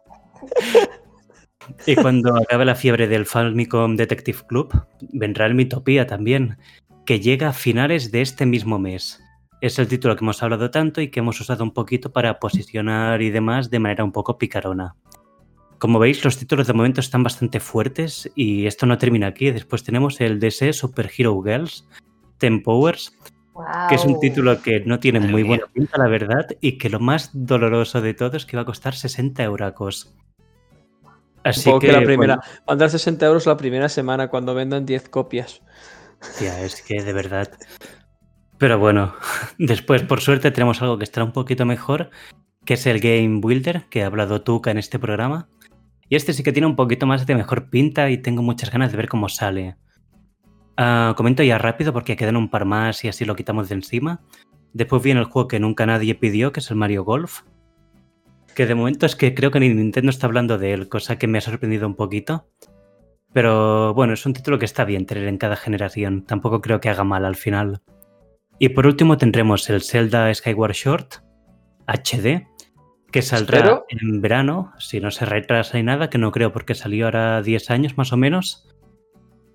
[1.86, 4.74] y cuando acabe la fiebre del Famicom Detective Club,
[5.12, 6.58] vendrá el Mitopía también,
[7.06, 9.22] que llega a finales de este mismo mes.
[9.62, 13.22] Es el título que hemos hablado tanto y que hemos usado un poquito para posicionar
[13.22, 14.96] y demás de manera un poco picarona.
[15.80, 19.52] Como veis, los títulos de momento están bastante fuertes y esto no termina aquí.
[19.52, 21.86] Después tenemos el DC Super Hero Girls,
[22.38, 23.18] Ten Powers,
[23.90, 27.00] que es un título que no tiene muy buena pinta, la verdad, y que lo
[27.00, 30.16] más doloroso de todo es que va a costar 60 euracos.
[31.44, 35.10] Así que, la primera, van a dar 60 euros la primera semana cuando vendan 10
[35.10, 35.62] copias.
[36.38, 37.52] Tía, es que de verdad.
[38.58, 39.14] Pero bueno,
[39.58, 42.12] después por suerte tenemos algo que estará un poquito mejor,
[42.66, 45.50] que es el Game Builder, que ha hablado Tuca en este programa.
[46.10, 48.92] Y este sí que tiene un poquito más de mejor pinta y tengo muchas ganas
[48.92, 49.76] de ver cómo sale.
[50.78, 54.22] Ah, comento ya rápido porque quedan un par más y así lo quitamos de encima.
[54.74, 57.42] Después viene el juego que nunca nadie pidió, que es el Mario Golf.
[58.56, 61.28] Que de momento es que creo que ni Nintendo está hablando de él, cosa que
[61.28, 62.48] me ha sorprendido un poquito.
[63.34, 66.24] Pero bueno, es un título que está bien tener en cada generación.
[66.26, 67.82] Tampoco creo que haga mal al final.
[68.60, 71.16] Y por último tendremos el Zelda Skyward Short
[71.88, 72.48] HD,
[73.12, 77.06] que saldrá en verano, si no se retrasa ni nada, que no creo porque salió
[77.06, 78.73] ahora 10 años más o menos.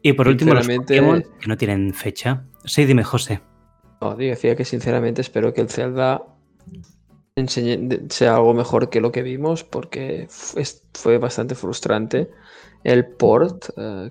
[0.02, 2.44] Y por último, los Pokémon que no tienen fecha.
[2.64, 3.40] Sí, dime, José.
[4.00, 6.22] No, decía que sinceramente espero que el Zelda
[8.08, 10.26] sea algo mejor que lo que vimos, porque
[10.92, 12.28] fue bastante frustrante
[12.84, 14.10] el port eh,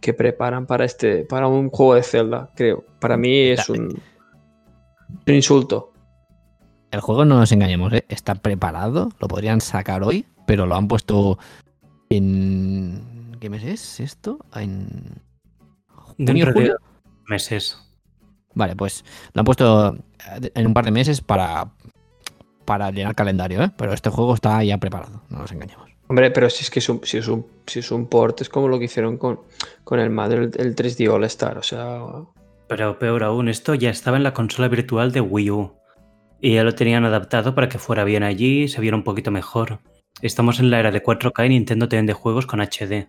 [0.00, 2.84] que, preparan para este para un juego de Zelda, creo.
[2.98, 4.00] Para mí es un,
[5.26, 5.90] un insulto
[6.90, 8.04] el juego no nos engañemos, ¿eh?
[8.08, 11.38] está preparado, lo podrían sacar hoy, pero lo han puesto
[12.08, 13.09] en.
[13.40, 14.38] ¿Qué mes es esto?
[14.54, 15.22] En.
[15.88, 16.76] Junio, julio.
[17.26, 17.78] meses.
[18.54, 19.96] Vale, pues lo han puesto
[20.54, 21.72] en un par de meses para,
[22.66, 23.70] para llenar calendario, ¿eh?
[23.76, 25.88] pero este juego está ya preparado, no nos engañemos.
[26.08, 28.48] Hombre, pero si es que es un, si es un, si es un port, es
[28.48, 29.40] como lo que hicieron con,
[29.84, 32.02] con el Madre, el 3D All Star, o sea.
[32.68, 35.72] Pero peor aún, esto ya estaba en la consola virtual de Wii U.
[36.40, 39.30] Y ya lo tenían adaptado para que fuera bien allí y se viera un poquito
[39.30, 39.78] mejor.
[40.20, 43.08] Estamos en la era de 4K y Nintendo te vende juegos con HD.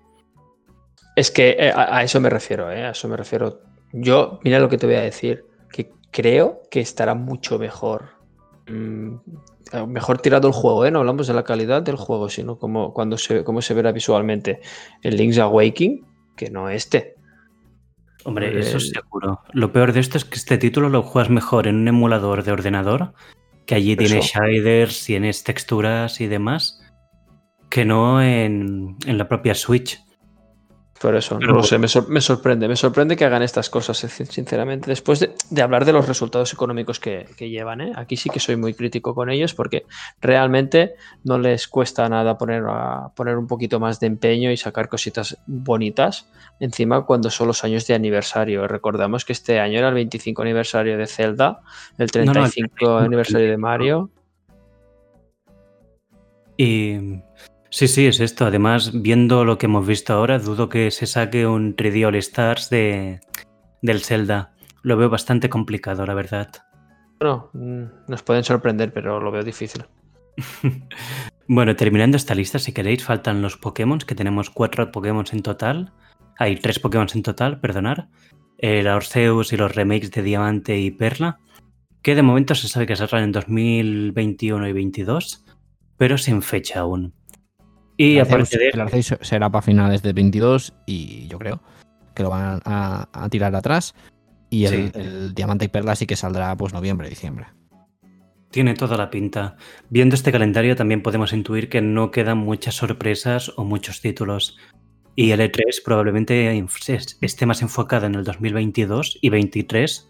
[1.22, 2.84] Es que eh, a, eso me refiero, ¿eh?
[2.84, 3.62] a eso me refiero.
[3.94, 8.14] Yo, mira lo que te voy a decir, que creo que estará mucho mejor.
[8.68, 9.18] Mm,
[9.88, 10.90] mejor tirado el juego, ¿eh?
[10.90, 14.62] No hablamos de la calidad del juego, sino como, cuando se, cómo se verá visualmente
[15.04, 16.04] el Link's Awakening,
[16.36, 17.14] que no este.
[18.24, 19.42] Hombre, eso es seguro.
[19.54, 22.52] Lo peor de esto es que este título lo juegas mejor en un emulador de
[22.52, 23.14] ordenador,
[23.68, 26.82] que allí tiene shaders, tienes texturas y demás,
[27.70, 30.02] que no en, en la propia Switch.
[31.02, 32.68] Por eso, no sé, me, sorprende.
[32.68, 34.88] Me sorprende que hagan estas cosas, sinceramente.
[34.88, 37.92] Después de, hablar de los resultados económicos que, llevan, ¿eh?
[37.96, 39.86] aquí sí que soy muy crítico con ellos porque
[40.22, 40.94] realmente
[41.24, 45.40] no les cuesta nada poner, a, poner un poquito más de empeño y sacar cositas
[45.48, 46.28] bonitas
[46.60, 48.68] encima cuando son los años de aniversario.
[48.68, 51.62] Recordamos que este año era el 25 aniversario de Zelda,
[51.98, 54.12] el 35 aniversario de Mario.
[56.58, 57.22] Y
[57.72, 58.46] Sí, sí, es esto.
[58.46, 62.70] Además, viendo lo que hemos visto ahora, dudo que se saque un 3D All Stars
[62.70, 63.22] de,
[63.82, 64.54] del Zelda.
[64.84, 66.52] Lo veo bastante complicado, la verdad.
[67.18, 69.86] Bueno, mm, nos pueden sorprender, pero lo veo difícil.
[71.48, 75.94] bueno, terminando esta lista, si queréis, faltan los Pokémon, que tenemos cuatro Pokémon en total.
[76.38, 78.10] Hay tres Pokémon en total, perdonar.
[78.58, 81.40] El Arceus y los remakes de Diamante y Perla,
[82.02, 85.46] que de momento se sabe que saldrán en 2021 y 2022,
[85.96, 87.14] pero sin fecha aún.
[88.02, 88.70] Y aparte de...
[88.70, 91.62] El Arceus será para finales de 22 y yo creo
[92.16, 93.94] que lo van a, tirar atrás.
[94.50, 97.46] Y el, Diamante y Perla sí que saldrá pues noviembre, diciembre.
[98.50, 99.56] Tiene toda la pinta.
[99.90, 104.58] Viendo este calendario también podemos intuir que no quedan muchas sorpresas o muchos títulos.
[105.16, 106.66] Y el E3 probablemente
[107.22, 110.10] esté más enfocado en el 2022 y 2023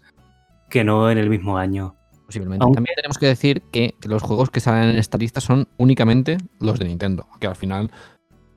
[0.70, 1.96] que no en el mismo año.
[2.28, 6.78] También tenemos que decir que los juegos que salen en esta lista son únicamente los
[6.78, 7.90] de Nintendo, que al final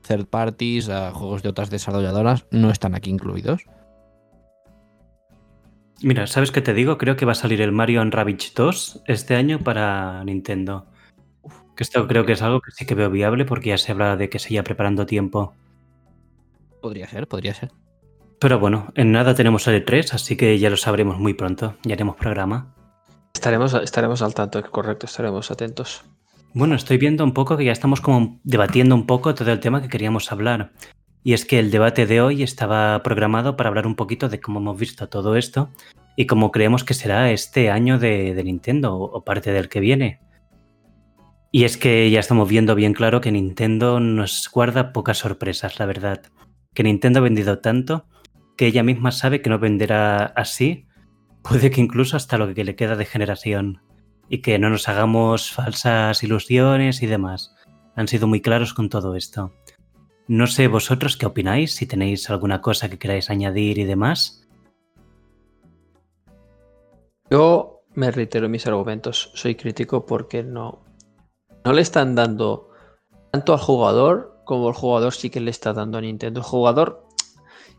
[0.06, 3.62] third parties, uh, juegos de otras desarrolladoras no están aquí incluidos.
[6.02, 6.98] Mira, ¿sabes qué te digo?
[6.98, 10.86] Creo que va a salir el Mario Rabbids 2 este año para Nintendo.
[11.74, 14.16] Que esto creo que es algo que sí que veo viable porque ya se habla
[14.16, 15.54] de que se ya preparando tiempo.
[16.82, 17.72] Podría ser, podría ser.
[18.38, 21.76] Pero bueno, en nada tenemos el E3, así que ya lo sabremos muy pronto.
[21.84, 22.74] Ya haremos programa.
[23.36, 26.02] Estaremos, estaremos al tanto, correcto, estaremos atentos.
[26.54, 29.82] Bueno, estoy viendo un poco que ya estamos como debatiendo un poco todo el tema
[29.82, 30.72] que queríamos hablar.
[31.22, 34.58] Y es que el debate de hoy estaba programado para hablar un poquito de cómo
[34.58, 35.68] hemos visto todo esto
[36.16, 40.18] y cómo creemos que será este año de, de Nintendo o parte del que viene.
[41.52, 45.84] Y es que ya estamos viendo bien claro que Nintendo nos guarda pocas sorpresas, la
[45.84, 46.22] verdad.
[46.72, 48.06] Que Nintendo ha vendido tanto
[48.56, 50.85] que ella misma sabe que no venderá así,
[51.48, 53.80] puede que incluso hasta lo que le queda de generación.
[54.28, 57.54] Y que no nos hagamos falsas ilusiones y demás.
[57.94, 59.52] Han sido muy claros con todo esto.
[60.26, 64.44] No sé vosotros qué opináis, si tenéis alguna cosa que queráis añadir y demás.
[67.30, 69.30] Yo me reitero mis argumentos.
[69.34, 70.82] Soy crítico porque no,
[71.64, 72.70] no le están dando
[73.30, 76.40] tanto al jugador como el jugador sí que le está dando a Nintendo.
[76.40, 77.05] El jugador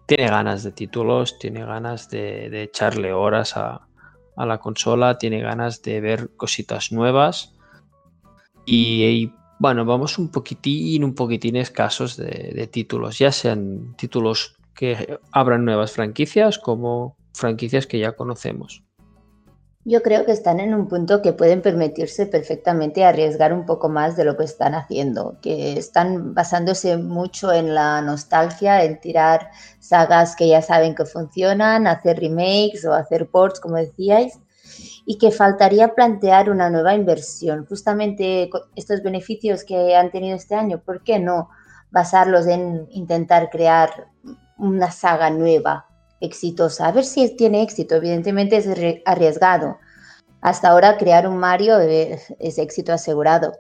[0.08, 3.88] tiene ganas de títulos, tiene ganas de, echarle horas a,
[4.38, 7.56] la consola, tiene ganas de ver cositas nuevas.
[8.66, 15.66] Y, bueno, vamos un poquitín, un poquitín escasos de, títulos, ya sean títulos que abran
[15.66, 18.87] nuevas franquicias como franquicias que ya conocemos.
[19.90, 24.18] Yo creo que están en un punto que pueden permitirse perfectamente arriesgar un poco más
[24.18, 30.36] de lo que están haciendo, que están basándose mucho en la nostalgia, en tirar sagas
[30.36, 34.38] que ya saben que funcionan, hacer remakes o hacer ports, como decíais,
[35.06, 37.66] y que faltaría plantear una nueva inversión.
[37.66, 41.48] Justamente estos beneficios que han tenido este año, ¿por qué no
[41.92, 44.10] basarlos en intentar crear
[44.58, 45.87] una saga nueva?
[46.22, 46.88] Exitosa.
[46.88, 48.68] A ver si tiene éxito, evidentemente es
[49.06, 49.78] arriesgado.
[50.42, 53.54] Hasta ahora crear un Mario es, éxito asegurado.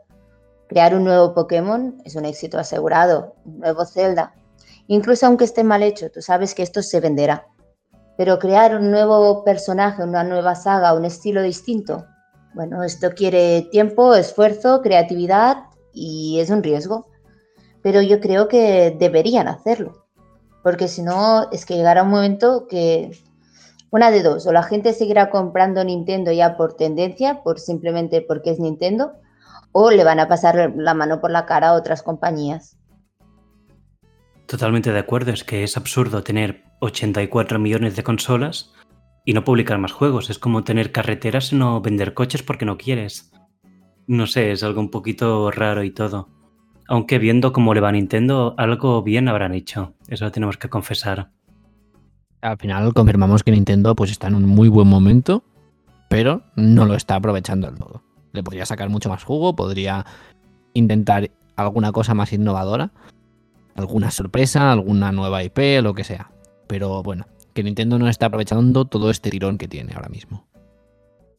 [0.67, 3.35] Crear un nuevo Pokémon es un éxito asegurado.
[3.45, 4.33] Un nuevo Zelda.
[4.87, 7.47] Incluso aunque esté mal hecho, tú sabes que esto se venderá.
[8.17, 12.05] Pero crear un nuevo personaje, una nueva saga, un estilo distinto,
[12.55, 15.57] bueno, esto quiere tiempo, esfuerzo, creatividad
[15.93, 17.05] y es un riesgo.
[17.83, 20.06] Pero yo creo que deberían hacerlo
[20.67, 23.17] porque si no, es que llegará un momento que
[23.89, 28.49] una de dos, o la gente seguirá comprando Nintendo ya por tendencia, por simplemente porque
[28.51, 29.13] es Nintendo,
[29.71, 32.77] o le van a pasar la mano por la cara a otras compañías.
[34.45, 38.73] Totalmente de acuerdo, es que es absurdo tener 84 millones de consolas
[39.23, 40.29] y no publicar más juegos.
[40.29, 43.31] Es como tener carreteras y no vender coches porque no quieres.
[44.05, 46.27] No sé, es algo un poquito raro y todo.
[46.87, 49.93] Aunque viendo cómo le va a Nintendo, algo bien habrán hecho.
[50.07, 51.31] Eso lo tenemos que confesar.
[52.41, 55.43] Al final confirmamos que Nintendo pues está en un muy buen momento,
[56.09, 58.03] pero no lo está aprovechando del todo.
[58.31, 60.05] Le podría sacar mucho más jugo, podría
[60.73, 62.91] intentar alguna cosa más innovadora,
[63.75, 66.31] alguna sorpresa, alguna nueva IP, lo que sea.
[66.67, 70.45] Pero bueno, que Nintendo no está aprovechando todo este tirón que tiene ahora mismo.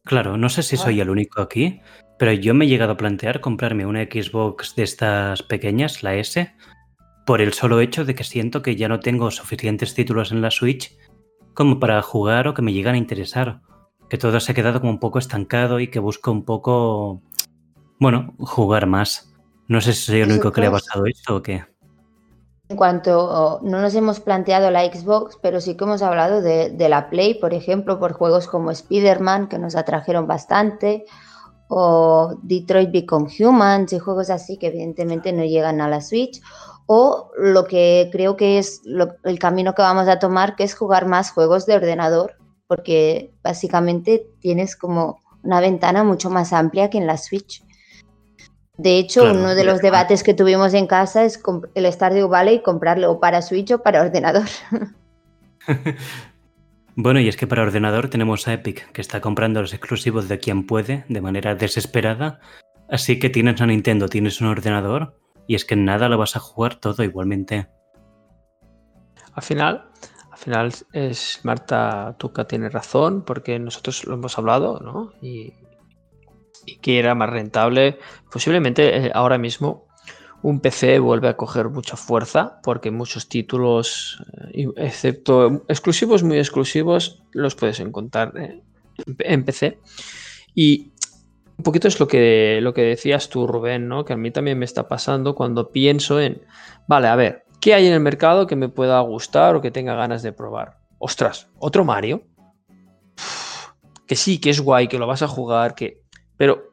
[0.03, 1.81] Claro, no sé si soy el único aquí,
[2.19, 6.53] pero yo me he llegado a plantear comprarme una Xbox de estas pequeñas, la S,
[7.25, 10.51] por el solo hecho de que siento que ya no tengo suficientes títulos en la
[10.51, 10.97] Switch
[11.53, 13.61] como para jugar o que me llegan a interesar.
[14.09, 17.21] Que todo se ha quedado como un poco estancado y que busco un poco,
[17.99, 19.33] bueno, jugar más.
[19.69, 21.63] No sé si soy el único que le ha pasado esto o qué.
[22.67, 26.89] En cuanto no nos hemos planteado la Xbox, pero sí que hemos hablado de, de
[26.89, 31.05] la Play, por ejemplo, por juegos como Spider-Man, que nos atrajeron bastante,
[31.69, 36.41] o Detroit Become Humans y juegos así que evidentemente no llegan a la Switch
[36.87, 38.81] o lo que creo que es
[39.23, 44.27] el camino que vamos a tomar que es jugar más juegos de ordenador porque básicamente
[44.39, 47.63] tienes como una ventana mucho más amplia que en la Switch.
[48.77, 51.41] De hecho, uno de los debates que tuvimos en casa es
[51.73, 54.47] el Stardew Valley comprarlo o para Switch o para ordenador.
[57.01, 60.37] Bueno, y es que para ordenador tenemos a Epic, que está comprando los exclusivos de
[60.37, 62.41] quien puede, de manera desesperada.
[62.89, 66.35] Así que tienes a Nintendo, tienes un ordenador, y es que en nada lo vas
[66.35, 67.69] a jugar todo igualmente.
[69.31, 69.89] Al final,
[70.29, 75.13] al final es Marta Tuca tiene razón, porque nosotros lo hemos hablado, ¿no?
[75.21, 75.53] Y,
[76.65, 77.97] y que era más rentable.
[78.29, 79.87] Posiblemente eh, ahora mismo
[80.41, 84.23] un PC vuelve a coger mucha fuerza porque muchos títulos,
[84.53, 88.61] eh, excepto exclusivos, muy exclusivos, los puedes encontrar eh,
[89.19, 89.79] en PC.
[90.55, 90.91] Y
[91.57, 94.05] un poquito es lo que, lo que decías tú, Rubén, ¿no?
[94.05, 96.41] que a mí también me está pasando cuando pienso en,
[96.87, 99.93] vale, a ver, ¿qué hay en el mercado que me pueda gustar o que tenga
[99.93, 100.77] ganas de probar?
[100.99, 102.23] Ostras, otro Mario.
[104.07, 106.01] que sí, que es guay, que lo vas a jugar, que...
[106.37, 106.71] Pero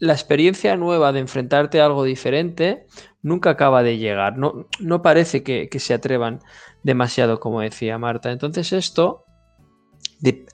[0.00, 2.86] la experiencia nueva de enfrentarte a algo diferente
[3.22, 4.38] nunca acaba de llegar.
[4.38, 6.40] No, no parece que, se atrevan
[6.82, 8.32] demasiado, como decía Marta.
[8.32, 9.26] Entonces esto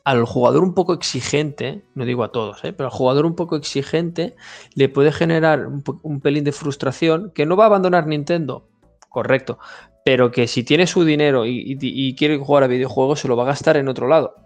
[0.05, 2.72] al jugador un poco exigente, no digo a todos, ¿eh?
[2.72, 4.36] pero al jugador un poco exigente
[4.74, 8.68] le puede generar un, pelín de frustración que no va a abandonar Nintendo,
[9.09, 9.59] correcto,
[10.05, 13.47] pero que si tiene su dinero y, quiere jugar a videojuegos se lo va a
[13.47, 14.36] gastar en otro lado.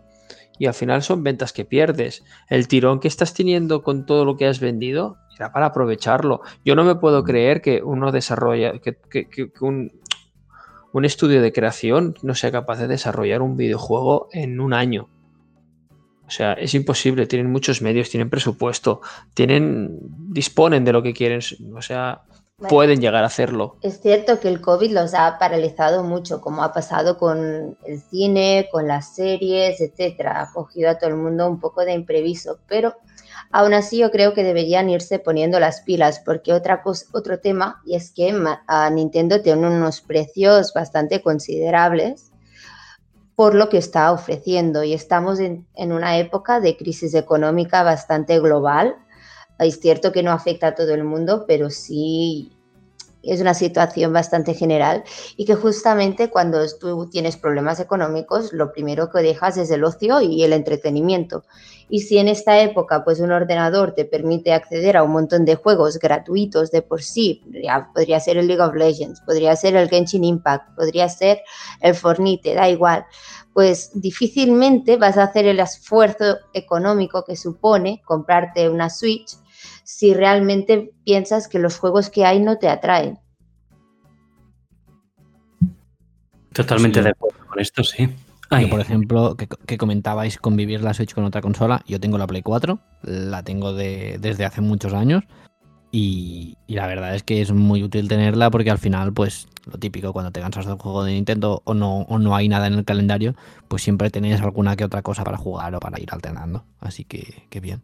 [0.61, 2.22] Y al final son ventas que pierdes.
[2.50, 6.42] El tirón que estás teniendo con todo lo que has vendido era para aprovecharlo.
[6.66, 9.90] Yo no me puedo creer que uno desarrolla, que, que un,
[10.92, 15.08] un estudio de creación no sea capaz de desarrollar un videojuego en un año.
[16.26, 19.00] O sea, es imposible, tienen muchos medios, tienen presupuesto,
[19.32, 19.98] tienen,
[20.28, 21.40] disponen de lo que quieren,
[21.74, 22.20] o sea,
[22.68, 23.76] pueden llegar a hacerlo.
[23.82, 28.68] Es cierto que el COVID los ha paralizado mucho, como ha pasado con el cine,
[28.70, 30.42] con las series, etcétera.
[30.42, 32.94] Ha cogido a todo el mundo un poco de imprevisto, pero
[33.52, 37.82] Aún así, yo creo que deberían irse poniendo las pilas, porque otra cosa, otro tema,
[37.84, 38.32] y es que
[38.66, 42.30] a Nintendo tiene unos precios bastante considerables
[43.34, 44.84] por lo que está ofreciendo.
[44.84, 48.96] Y estamos en, en una época de crisis económica bastante global.
[49.61, 52.50] Es cierto que no afecta a todo el mundo, pero sí
[53.22, 55.04] es una situación bastante general
[55.36, 60.20] y que justamente cuando tú tienes problemas económicos, lo primero que dejas es el ocio
[60.22, 61.44] y el entretenimiento.
[61.88, 65.56] Y si en esta época pues un ordenador te permite acceder a un montón de
[65.56, 67.42] juegos gratuitos de por sí,
[67.94, 71.40] podría ser el League of Legends, podría ser el Genshin Impact, podría ser
[71.80, 73.04] el Fornite, da igual,
[73.52, 79.36] pues difícilmente vas a hacer el esfuerzo económico que supone comprarte una Switch
[79.97, 83.18] si realmente piensas que los juegos que hay no te atraen.
[86.53, 88.09] Totalmente de acuerdo con esto, sí.
[88.49, 92.78] por ejemplo, que, comentabais convivir la Switch con otra consola, yo tengo la Play 4,
[93.03, 95.24] la tengo desde hace muchos años
[95.91, 100.12] y, la verdad es que es muy útil tenerla porque al final, pues lo típico,
[100.12, 102.74] cuando te cansas de un juego de Nintendo o no, o no hay nada en
[102.74, 103.34] el calendario,
[103.66, 106.64] pues siempre tenéis alguna que otra cosa para jugar o para ir alternando.
[106.78, 107.82] Así que, que bien.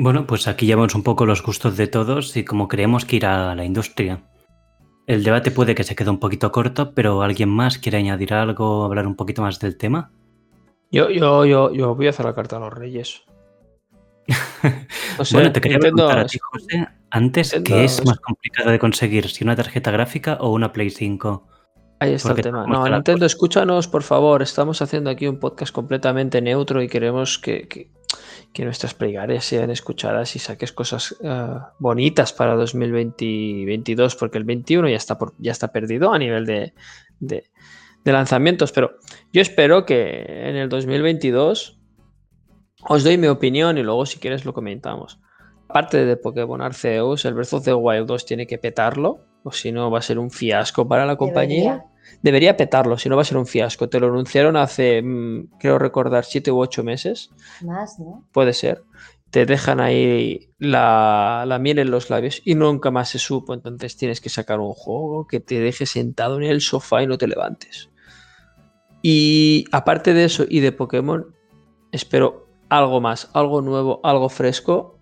[0.00, 3.52] Bueno, pues aquí llevamos un poco los gustos de todos y cómo creemos que irá
[3.56, 4.22] la industria.
[5.08, 8.84] El debate puede que se quede un poquito corto, pero ¿alguien más quiere añadir algo,
[8.84, 10.12] hablar un poquito más del tema?
[10.92, 13.24] Yo, yo, yo, yo voy a hacer la carta a los reyes.
[15.32, 19.28] bueno, te quería preguntar a ti, José, antes, ¿qué es más complicado de conseguir?
[19.28, 21.44] ¿Si una tarjeta gráfica o una Play 5?
[21.98, 22.68] Ahí está el tema.
[22.68, 24.42] No, Nintendo, escúchanos, por favor.
[24.42, 27.90] Estamos haciendo aquí un podcast completamente neutro y queremos que, que
[28.64, 31.46] nuestras plegarias sean escuchadas y saques cosas eh,
[31.78, 36.72] bonitas para 2022, porque el 21 ya está, ya está perdido a nivel de,
[37.20, 37.44] de,
[38.04, 38.92] lanzamientos, pero
[39.32, 41.78] yo espero que en el 2022
[42.88, 45.20] os doy mi opinión y luego si quieres lo comentamos.
[45.68, 49.72] Aparte de Pokémon Arceus, el Breath of the Wild 2 tiene que petarlo, o si
[49.72, 51.60] no va a ser un fiasco para la compañía.
[51.62, 51.97] debería
[52.56, 53.88] petarlo, si no va a ser un fiasco.
[53.88, 57.30] Te lo anunciaron hace, mm, creo recordar, siete u ocho meses.
[57.62, 58.24] Más, ¿no?
[58.32, 58.82] Puede ser.
[59.30, 63.52] Te dejan ahí la, la, miel en los labios y nunca más se supo.
[63.54, 67.18] Entonces tienes que sacar un juego que te deje sentado en el sofá y no
[67.18, 67.90] te levantes.
[69.02, 71.34] Y aparte de eso y de Pokémon,
[71.92, 74.97] espero algo más, algo nuevo, algo fresco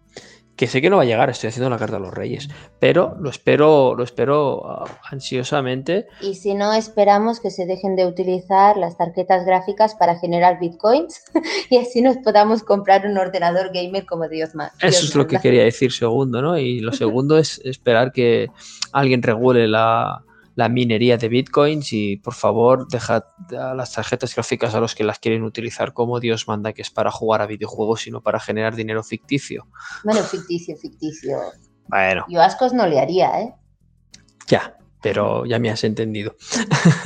[0.56, 2.48] que sé que no va a llegar, estoy haciendo la carta a los reyes,
[2.78, 6.06] pero lo espero, lo espero uh, ansiosamente.
[6.22, 11.22] Y si no, esperamos que se dejen de utilizar las tarjetas gráficas para generar bitcoins
[11.70, 14.72] y así nos podamos comprar un ordenador gamer como Dios más.
[14.80, 16.56] Eso es lo que quería decir segundo, ¿no?
[16.56, 18.50] Y lo segundo es esperar que
[18.92, 20.24] alguien regule la,
[20.56, 25.18] la minería de bitcoins y por favor dejad las tarjetas gráficas a los que las
[25.18, 29.04] quieren utilizar como Dios manda, que es para jugar a videojuegos, sino para generar dinero
[29.04, 29.68] ficticio.
[30.02, 31.36] Bueno, ficticio, ficticio.
[31.88, 32.24] Bueno.
[32.28, 33.54] Yo ascos no le haría, ¿eh?
[34.48, 36.34] Ya, pero ya me has entendido.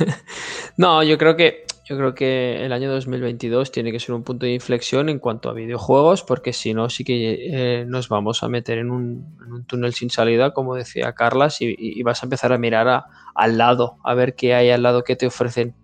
[0.77, 4.45] no, yo creo que yo creo que el año 2022 tiene que ser un punto
[4.45, 8.47] de inflexión en cuanto a videojuegos, porque si no, sí que eh, nos vamos a
[8.47, 13.03] meter en un, túnel sin salida, como decía Carlas, y, vas a empezar a mirar
[13.35, 15.75] al lado, a ver qué hay al lado que te ofrecen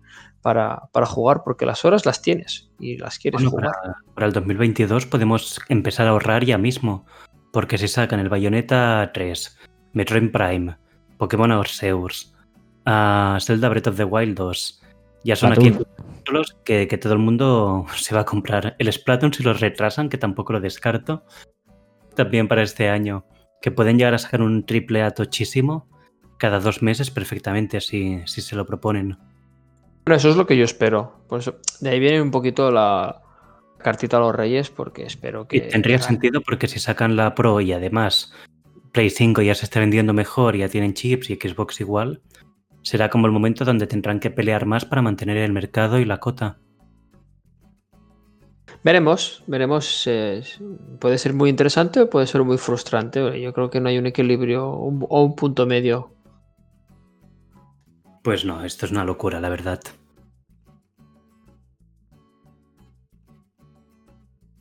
[0.42, 3.72] para, jugar, porque las horas las tienes y las quieres jugar.
[4.14, 7.04] Para, el 2022 podemos empezar a ahorrar ya mismo,
[7.52, 9.58] porque si sacan el Bayonetta 3,
[9.92, 10.76] Metroid Prime,
[11.18, 12.34] Pokémon Arceus,
[12.86, 14.82] uh, Zelda Breath of the Wild 2,
[15.24, 15.72] ya son aquí
[16.18, 18.76] títulos que, todo el mundo se va a comprar.
[18.78, 21.24] El Splatoon si los retrasan, que tampoco lo descarto.
[22.14, 23.24] También para este año.
[23.60, 25.88] Que pueden llegar a sacar un triple A tochísimo
[26.38, 29.18] cada dos meses perfectamente si, si se lo proponen.
[30.06, 31.20] Bueno, eso es lo que yo espero.
[31.28, 33.20] Por eso, de ahí viene un poquito la
[33.76, 35.58] cartita a los reyes, porque espero que.
[35.58, 38.32] Y tendría sentido porque si sacan la Pro y además
[38.92, 42.22] Play 5 ya se está vendiendo mejor, ya tienen chips y Xbox igual,
[42.82, 46.18] será como el momento donde tendrán que pelear más para mantener el mercado y la
[46.18, 46.58] cota.
[48.84, 50.04] Veremos, veremos.
[50.06, 50.42] eh,
[51.00, 53.40] puede ser muy interesante o puede ser muy frustrante.
[53.40, 56.12] Yo creo que no hay un equilibrio un- o un punto medio.
[58.22, 59.80] Pues no, esto es una locura, la verdad.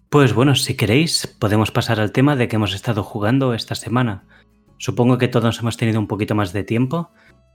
[0.10, 4.26] Pues bueno, si queréis, podemos pasar al tema de que hemos estado jugando esta semana.
[4.78, 7.10] Supongo que todos hemos tenido un poquito más de tiempo,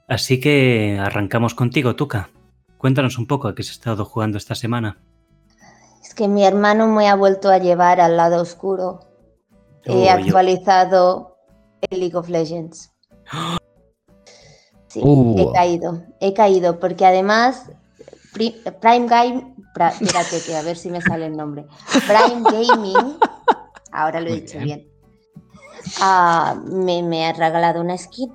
[0.09, 2.29] así que arrancamos contigo, Tuca.
[2.77, 4.99] Cuéntanos un poco a qué has estado jugando esta semana.
[6.03, 9.01] Es que mi hermano me ha vuelto a llevar al lado oscuro.
[9.87, 11.37] Oh, He yo- actualizado
[11.91, 12.93] el League of Legends.
[14.93, 15.39] Sí, Uh.
[15.39, 17.71] he caído, he caído, porque además
[18.35, 19.55] Pri- Prime Game,
[20.01, 21.67] espérate que a ver si me sale el nombre.
[22.07, 23.17] Prime Gaming,
[23.93, 24.81] ahora lo he Muy dicho bien.
[24.81, 24.93] bien,
[26.01, 28.31] ah, me, me ha regalado una skin.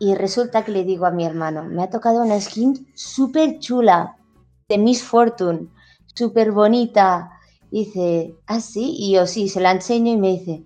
[0.00, 4.16] Y resulta que le digo a mi hermano, me ha tocado una skin súper chula,
[4.68, 5.68] de Miss Fortune,
[6.12, 7.30] súper bonita.
[7.70, 8.96] Dice, ¿ah, sí?
[8.98, 10.64] Y yo sí, se la enseño y me dice,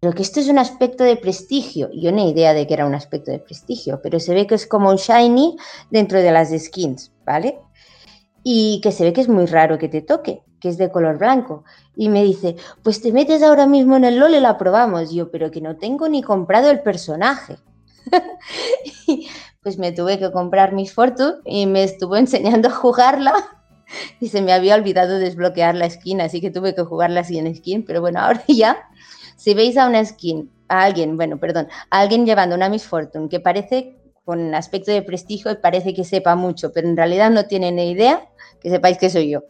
[0.00, 1.90] pero que esto es un aspecto de prestigio.
[1.92, 4.66] Yo ni idea de que era un aspecto de prestigio, pero se ve que es
[4.66, 5.56] como un shiny
[5.90, 7.58] dentro de las skins, ¿vale?
[8.42, 11.18] Y que se ve que es muy raro que te toque, que es de color
[11.18, 11.64] blanco.
[11.96, 15.12] Y me dice, pues te metes ahora mismo en el LOL y la probamos.
[15.12, 17.56] Yo, pero que no tengo ni comprado el personaje.
[19.66, 23.34] Pues me tuve que comprar Miss Fortune y me estuvo enseñando a jugarla.
[24.20, 27.84] Y se me había olvidado desbloquear la skin, así que tuve que jugarla sin skin.
[27.84, 28.76] Pero bueno, ahora ya,
[29.36, 33.28] si veis a una skin, a alguien, bueno, perdón, a alguien llevando una Miss Fortune
[33.28, 37.46] que parece con aspecto de prestigio y parece que sepa mucho, pero en realidad no
[37.46, 38.28] tiene ni idea,
[38.60, 39.44] que sepáis que soy yo.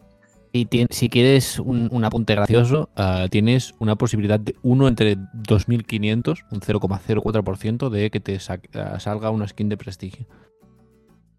[0.53, 6.45] Y si quieres un, un apunte gracioso, ah, tienes una posibilidad de 1 entre 2500,
[6.51, 8.37] un 0,04% de que te
[8.73, 10.25] ah, salga una skin de prestigio.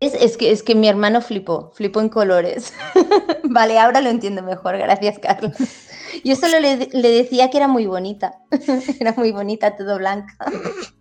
[0.01, 2.73] Es, es que, es que mi hermano flipó, flipó en colores.
[3.45, 5.57] vale, ahora lo entiendo mejor, gracias Carlos.
[6.25, 8.35] Yo solo le, le decía que era muy bonita,
[9.01, 10.37] era muy bonita, todo blanca.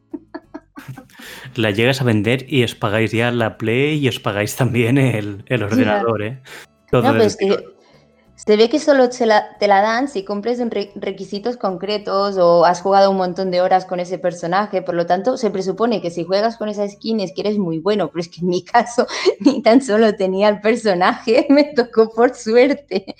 [1.56, 5.44] La llegas a vender y os pagáis ya la Play y os pagáis también el,
[5.48, 6.40] el ordenador, ¿eh?
[6.92, 7.77] Todo No, que
[8.38, 12.82] se ve que solo la- te la dan si cumples re- requisitos concretos o has
[12.82, 14.84] jugado un montón de horas con ese personaje.
[14.84, 17.80] Por lo tanto, se presupone que si juegas con esa skin es que eres muy
[17.80, 19.08] bueno, pero es que en mi caso
[19.40, 23.16] ni tan solo tenía el personaje, me tocó por suerte.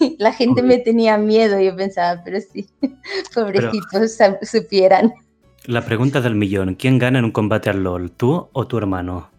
[0.18, 2.68] La gente me tenía miedo yo pensaba, pero sí,
[3.34, 5.14] pobrecitos supieran.
[5.64, 9.30] La pregunta del millón, ¿quién gana en un combate al LOL, tú o tu hermano?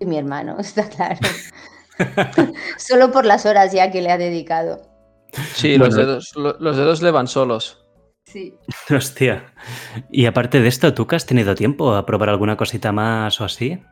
[0.00, 1.20] Mi hermano, está claro.
[2.78, 4.82] Solo por las horas ya que le ha dedicado.
[5.54, 5.86] Sí, Bueno.
[5.86, 7.84] los, dedos, lo- los dedos le van solos.
[8.24, 8.54] Sí.
[8.94, 9.52] Hostia.
[10.10, 13.44] Y aparte de esto, ¿tú que has tenido tiempo a probar alguna cosita más o
[13.44, 13.82] así?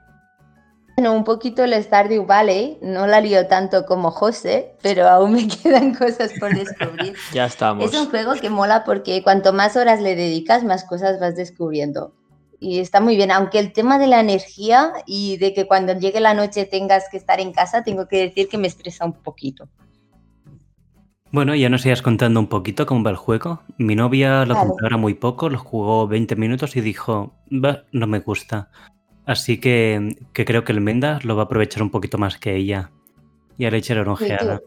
[0.99, 5.47] Bueno, un poquito el Stardew Valley, no la lío tanto como José, pero aún me
[5.63, 7.15] quedan cosas por descubrir.
[7.35, 7.85] Ya estamos.
[7.93, 12.15] Es un juego que mola porque cuanto más horas le dedicas, más cosas vas descubriendo.
[12.67, 16.19] Y está muy bien, aunque el tema de la energía y de que cuando llegue
[16.19, 19.69] la noche tengas que estar en casa, tengo que decir que me estresa un poquito.
[21.31, 23.61] Bueno, ya nos ibas contando un poquito cómo va el juego.
[23.79, 28.09] Mi novia lo compró ahora muy poco, lo jugó 20 minutos y dijo, "Bah, no
[28.09, 28.69] me gusta.
[29.27, 32.57] Así que, que creo que el Mendas lo va a aprovechar un poquito más que
[32.57, 32.91] ella.
[33.59, 34.61] Y le echaré una ojeada.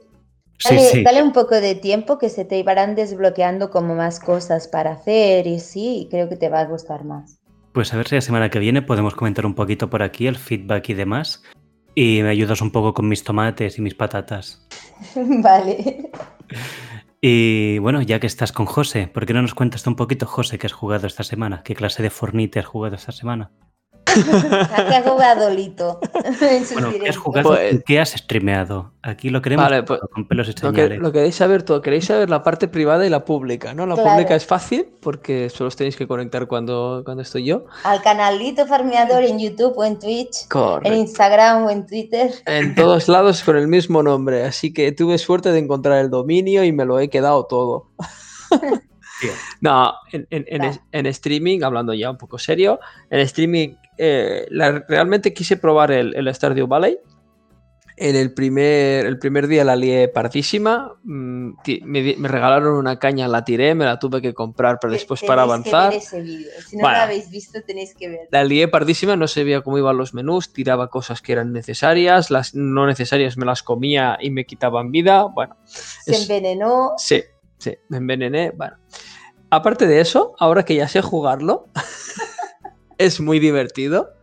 [0.58, 1.04] Sí, Dale, sí.
[1.04, 5.48] dale un poco de tiempo que se te irán desbloqueando como más cosas para hacer
[5.48, 7.40] y sí, creo que te va a gustar más.
[7.74, 10.38] Pues a ver si la semana que viene podemos comentar un poquito por aquí el
[10.38, 11.44] feedback y demás.
[11.96, 14.68] Y me ayudas un poco con mis tomates y mis patatas.
[15.16, 16.10] vale.
[17.22, 20.58] Y bueno, ya que estás con José, ¿por qué no nos cuentas un poquito, José,
[20.58, 21.64] qué has jugado esta semana?
[21.64, 23.52] ¿Qué clase de Fornite has jugado esta semana?
[24.76, 26.00] ¿A qué ha jugado Lito
[26.42, 28.92] en sus Bueno, ¿qué has jugado Pues- qué has streameado?
[29.02, 31.82] Aquí lo queremos Vale, pues, con pelos Lo, que, lo queréis saber todo.
[31.82, 33.86] Queréis saber la parte privada y la pública, ¿no?
[33.86, 34.10] La Claro.
[34.12, 37.66] pública es fácil porque solo os tenéis que conectar cuando, cuando estoy yo.
[37.86, 40.48] Al canal Lito Farmeador en YouTube o en Twitch,
[40.84, 40.94] en.
[40.94, 42.30] Instagram o en Twitter.
[42.46, 44.44] En todos lados con el mismo nombre.
[44.44, 47.88] Así que tuve suerte de encontrar el dominio y me lo he quedado todo.
[49.60, 52.80] No, en, en- en en streaming, hablando ya un poco serio,
[53.10, 56.98] en streaming eh, la- realmente quise probar el, el Stardew Valley.
[58.02, 60.94] En el primer, el primer día la lié pardísima.
[61.04, 61.50] mm,
[61.84, 65.44] Me, me regalaron una caña, la tiré, me la tuve que comprar pero después para
[65.46, 65.90] Tenéis que avanzar.
[65.92, 66.62] ver ese.
[66.66, 66.98] Si no Bueno.
[66.98, 68.20] lo habéis visto, tenéis que ver.
[68.32, 72.32] La lié pardísima, no se veía cómo iban los menús, tiraba cosas que eran necesarias,
[72.32, 75.24] las no necesarias me las comía y me quitaban vida.
[75.26, 76.94] Bueno, Se es- envenenó.
[76.96, 77.22] Sí,
[77.58, 78.52] sí, me envenené.
[78.52, 78.78] Bueno,
[79.50, 81.68] aparte de eso, ahora que ya sé jugarlo,
[83.00, 84.14] es muy divertido.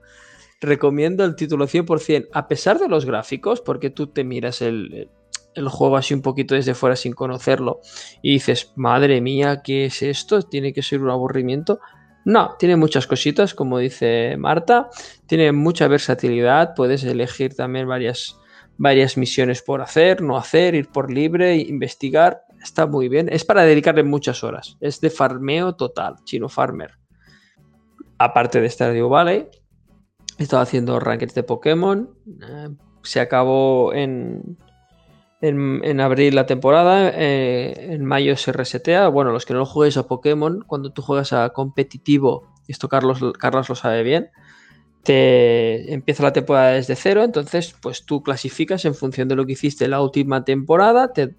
[0.60, 5.10] Recomiendo el título 100%, a pesar de los gráficos, porque tú te miras el,
[5.56, 7.80] el juego así un poquito desde fuera sin conocerlo
[8.22, 10.42] y dices, madre mía, ¿qué es esto?
[10.42, 11.80] ¿Tiene que ser un aburrimiento?
[12.24, 14.90] No, tiene muchas cositas, como dice Marta,
[15.26, 18.36] tiene mucha versatilidad, puedes elegir también varias,
[18.76, 23.62] varias misiones por hacer, no hacer, ir por libre, investigar, está muy bien, es para
[23.62, 27.05] dedicarle muchas horas, es de farmeo total, chino farmer.
[28.18, 29.46] Aparte de Stardew Valley,
[30.38, 32.68] he estado haciendo rankings de Pokémon, eh,
[33.02, 34.56] se acabó en,
[35.40, 39.08] en, abril la temporada, eh, en mayo se resetea.
[39.08, 43.68] Bueno, los que no juguéis a Pokémon, cuando tú juegas a competitivo, esto Carlos, Carlos
[43.68, 44.30] lo sabe bien,
[45.02, 49.52] te empieza la temporada desde cero, entonces pues tú clasificas en función de lo que
[49.52, 51.36] hiciste la última temporada, te,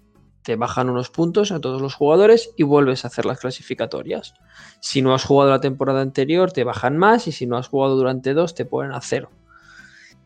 [0.48, 4.32] te bajan unos puntos a todos los jugadores y vuelves a hacer las clasificatorias.
[4.80, 7.96] Si no has jugado la temporada anterior, te bajan más y si no has jugado
[7.96, 9.28] durante dos, te ponen a cero.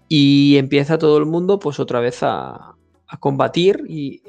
[0.06, 2.76] Y empieza todo el mundo pues otra vez a,
[3.08, 4.22] a combatir y,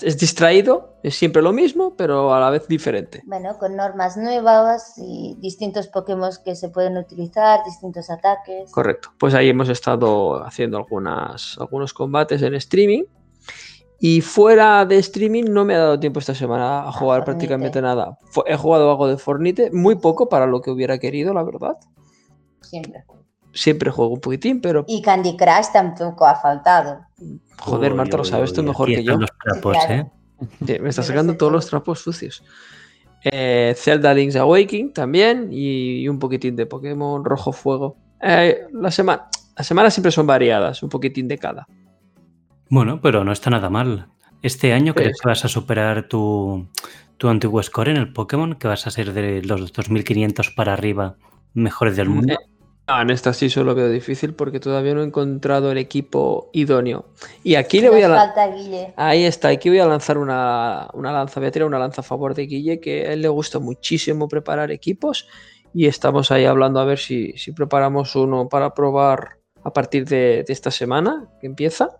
[0.00, 3.20] es distraído, es siempre lo mismo, pero a la vez diferente.
[3.26, 8.70] Bueno, con normas nuevas y distintos Pokémon que se pueden utilizar, distintos ataques.
[8.70, 9.08] Correcto.
[9.18, 13.06] Pues ahí hemos estado haciendo algunas, algunos combates en streaming.
[14.02, 18.16] Y fuera de streaming no me ha dado tiempo esta semana a jugar prácticamente nada.
[18.46, 21.76] He jugado algo de Fornite, muy poco para lo que hubiera querido, la verdad.
[22.62, 23.04] Siempre.
[23.52, 24.86] Siempre juego un poquitín, pero...
[24.88, 27.00] Y Candy Crush tampoco ha faltado.
[27.60, 29.18] Joder, Marta, lo sabes tú mejor que yo.
[29.18, 30.06] Los trapos, ¿eh?
[30.80, 32.42] me está sacando todos los trapos sucios.
[33.22, 37.98] Eh, Zelda Link's Awakening también y, un poquitín de Pokémon Rojo Fuego.
[38.22, 39.28] Eh, la semana,
[39.58, 41.66] las semanas siempre son variadas, un poquitín de cada.
[42.70, 44.08] Bueno, pero no está nada mal.
[44.42, 46.66] Este año crees que vas a superar tu,
[47.18, 51.16] tu antiguo score en el Pokémon, que vas a ser de los 2500 para arriba
[51.52, 52.32] mejores del mundo.
[52.32, 52.38] Eh,
[52.92, 57.04] Ah, en esta sí solo veo difícil porque todavía no he encontrado el equipo idóneo.
[57.44, 58.34] Y aquí le voy a.
[58.96, 62.34] Ahí está, aquí voy a lanzar una, lanza, voy a tirar una lanza a favor
[62.34, 65.28] de Guille, que a él le gusta muchísimo preparar equipos
[65.72, 70.72] y estamos ahí hablando a ver si, preparamos uno para probar a partir de esta
[70.72, 71.90] semana que empieza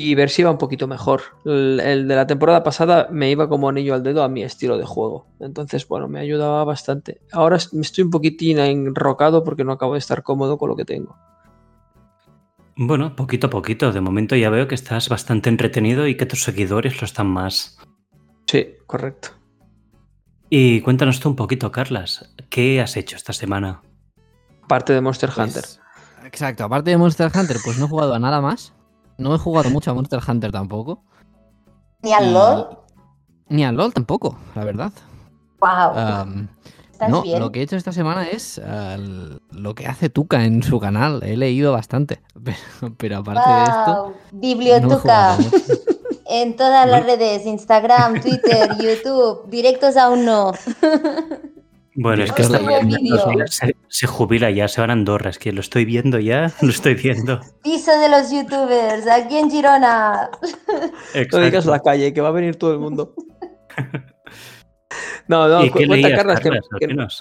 [0.00, 1.22] y ver si iba un poquito mejor.
[1.44, 4.84] El, de la temporada pasada me iba como anillo al dedo a mi estilo de
[4.84, 5.26] juego.
[5.40, 7.20] Entonces, bueno, me ayudaba bastante.
[7.32, 10.84] Ahora me estoy un poquitín enrocado porque no acabo de estar cómodo con lo que
[10.84, 11.16] tengo.
[12.76, 13.90] Bueno, poquito a poquito.
[13.90, 17.76] De momento ya veo que estás bastante entretenido y que tus seguidores lo están más.
[18.46, 19.30] Sí, correcto.
[20.48, 22.32] Y cuéntanos tú un poquito, Carlas.
[22.50, 23.82] ¿Qué has hecho esta semana?
[24.62, 25.64] Aparte de Monster pues, Hunter.
[26.24, 28.77] Exacto, aparte de Monster Hunter, pues no he jugado a nada más.
[29.18, 31.02] No he jugado mucho a Monster Hunter tampoco.
[32.02, 32.78] ¿Ni al LOL?
[33.48, 34.92] Ni al LOL tampoco, la verdad.
[35.60, 36.48] Wow.
[37.08, 38.60] no, lo que he hecho esta semana es
[39.50, 41.20] lo que hace Tuca en su canal.
[41.24, 42.22] He leído bastante.
[42.96, 44.14] Pero, aparte de esto.
[44.32, 45.36] Bibliotuca.
[46.28, 49.48] en todas las redes: Instagram, Twitter, YouTube.
[49.48, 50.52] Directos aún no.
[52.00, 52.44] Bueno, es que
[53.88, 56.94] se, jubila ya, se van a Andorra, es que lo estoy viendo ya, lo estoy
[56.94, 57.40] viendo.
[57.64, 60.30] Piso de los youtubers, aquí en Girona.
[61.32, 63.14] No digas la calle, que va a venir todo el mundo.
[65.28, 66.40] No, no, cuenta, Carlos,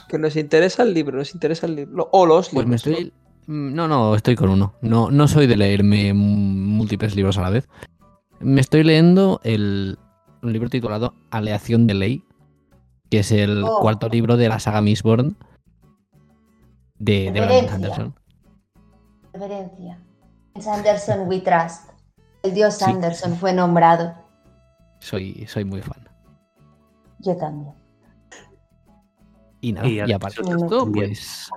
[0.07, 2.07] que, nos interesa el libro, nos interesa el libro.
[2.13, 2.69] O los pues libros.
[2.69, 3.13] me estoy...
[3.47, 4.75] No, no, estoy con uno.
[4.81, 7.67] No, no soy de leerme múltiples libros a la vez.
[8.39, 9.99] Me estoy leyendo el,
[10.41, 12.23] un libro titulado Aleación de Ley,
[13.09, 13.79] que es el oh.
[13.81, 15.37] cuarto libro de la saga Mistborn
[16.99, 18.15] de, de Brandon Sanderson.
[19.33, 19.99] Reverencia.
[20.59, 21.91] Sanderson We Trust.
[22.43, 24.13] El dios Sanderson fue nombrado.
[24.99, 26.07] Soy, soy muy fan.
[27.19, 27.73] Yo también.
[29.61, 31.49] Y nada, y, aparte de esto, pues.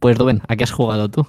[0.00, 1.26] Pues Rubén, ¿a qué has jugado tú?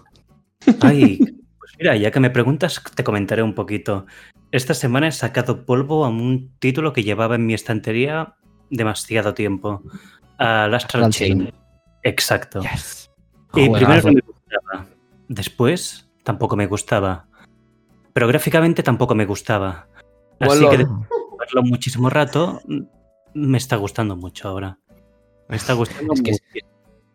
[0.81, 1.17] Ay,
[1.59, 4.05] pues mira, ya que me preguntas, te comentaré un poquito.
[4.51, 8.35] Esta semana he sacado polvo a un título que llevaba en mi estantería
[8.69, 9.81] demasiado tiempo.
[10.37, 11.53] Al Astral Chain.
[12.03, 12.61] Exacto.
[13.55, 14.85] Y primero no me gustaba.
[15.27, 17.27] Después tampoco me gustaba.
[18.13, 19.87] Pero gráficamente tampoco me gustaba.
[20.39, 22.61] Así que de verlo muchísimo rato,
[23.33, 24.77] me está gustando mucho ahora.
[25.49, 26.61] Me está gustando es que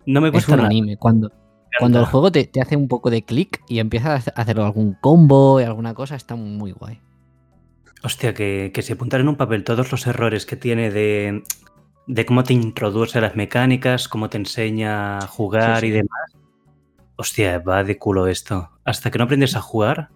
[0.06, 0.96] No me gusta es un anime.
[0.96, 1.30] Cuando,
[1.78, 4.94] cuando el juego te, te hace un poco de clic y empiezas a hacer algún
[5.00, 7.00] combo y alguna cosa, está muy guay.
[8.04, 11.44] Hostia, que, que se apuntar en un papel todos los errores que tiene de,
[12.06, 16.36] de cómo te introduce las mecánicas, cómo te enseña a jugar y demás.
[17.16, 18.70] Hostia, va de culo esto.
[18.84, 20.10] Hasta que no aprendes a jugar,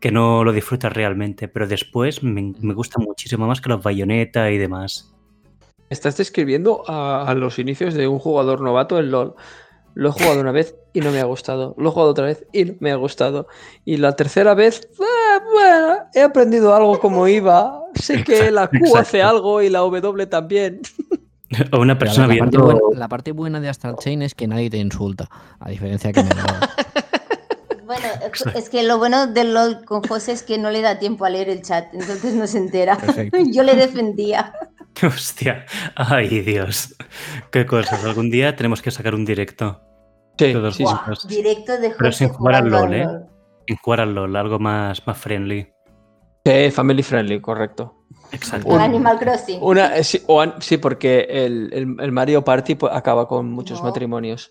[0.00, 4.58] que no lo disfrutas realmente, pero después me, gusta muchísimo más que los bayoneta y
[4.58, 5.14] demás.
[5.90, 9.34] Estás describiendo a, los inicios de un jugador novato en LOL.
[9.94, 11.74] Lo he jugado una vez y no me ha gustado.
[11.78, 13.46] Lo he jugado otra vez y no me ha gustado.
[13.84, 15.15] Y la tercera vez, ¡ah!
[15.52, 17.82] Bueno, he aprendido algo como iba.
[17.94, 18.98] Sé que la Q Exacto.
[18.98, 20.80] hace algo y la W también.
[21.72, 22.64] O una persona la, parte viendo...
[22.64, 25.28] buena, la parte buena de Astral Chain es que nadie te insulta,
[25.60, 26.30] a diferencia que LOL.
[27.86, 28.04] Bueno,
[28.56, 31.30] es que lo bueno de LOL con José es que no le da tiempo a
[31.30, 32.96] leer el chat, entonces no se entera.
[32.96, 33.38] Perfecto.
[33.52, 34.52] Yo le defendía.
[35.06, 36.96] Hostia, ay Dios.
[37.52, 38.02] Qué cosas.
[38.02, 39.80] Algún día tenemos que sacar un directo.
[40.36, 40.78] Sí, Todos
[41.28, 43.26] directo de José Pero sin jugar al jugando LOL, ¿eh?
[43.66, 45.66] En jugar al LOL, algo más, más friendly.
[46.44, 48.04] Sí, family friendly, correcto.
[48.32, 48.68] Exacto.
[48.68, 49.58] Con Animal Crossing.
[49.60, 53.50] Una, eh, sí, o an- sí, porque el, el- el Mario Party pues, acaba con
[53.50, 53.86] muchos No.
[53.86, 54.50] matrimonios.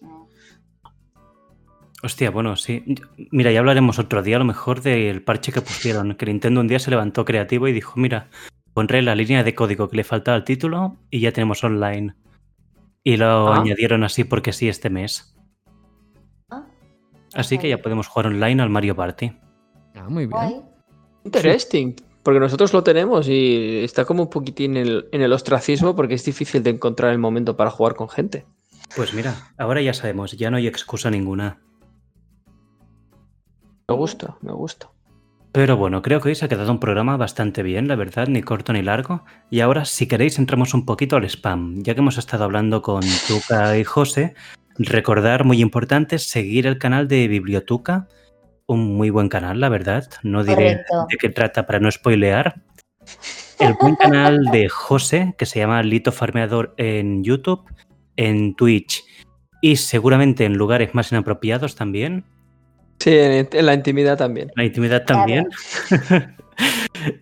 [2.04, 2.84] Hostia, bueno, sí.
[3.32, 6.16] Mira, ya hablaremos otro día a lo mejor del parche que pusieron.
[6.16, 8.30] Que Nintendo un día se levantó creativo y dijo, mira,
[8.74, 12.14] pondré la línea de código que le faltaba al título y ya tenemos online.
[13.04, 13.58] Y lo Ah.
[13.62, 15.35] añadieron así porque sí este mes.
[17.36, 19.32] Así que ya podemos jugar online al Mario Party.
[19.96, 20.64] Ah, muy bien.
[21.26, 21.96] Interesting.
[22.24, 26.16] Porque nosotros lo tenemos y está como un poquitín en el, en el ostracismo porque
[26.16, 28.46] es difícil de encontrar el momento para jugar con gente.
[28.96, 31.60] Pues mira, ahora ya sabemos, ya no hay excusa ninguna.
[33.88, 34.90] Me gusta, me gusta.
[35.52, 38.42] Pero bueno, creo que hoy se ha quedado un programa bastante bien, la verdad, ni
[38.42, 39.24] corto ni largo.
[39.50, 41.82] Y ahora, si queréis, entramos un poquito al spam.
[41.82, 44.34] Ya que hemos estado hablando con Tuca y José,
[44.78, 48.08] recordar, muy importante, seguir el canal de Bibliotuca.
[48.68, 50.10] Un muy buen canal, la verdad.
[50.24, 51.08] No diré Correcto.
[51.10, 52.62] de qué trata para no spoilear.
[53.60, 57.64] El buen canal de José, que se llama Lito Farmeador en YouTube,
[58.18, 59.04] en Twitch
[59.62, 62.26] y seguramente en lugares más inapropiados también.
[63.00, 64.52] Sí, en, en la intimidad también.
[64.56, 65.22] La intimidad Claro.
[65.22, 65.48] también.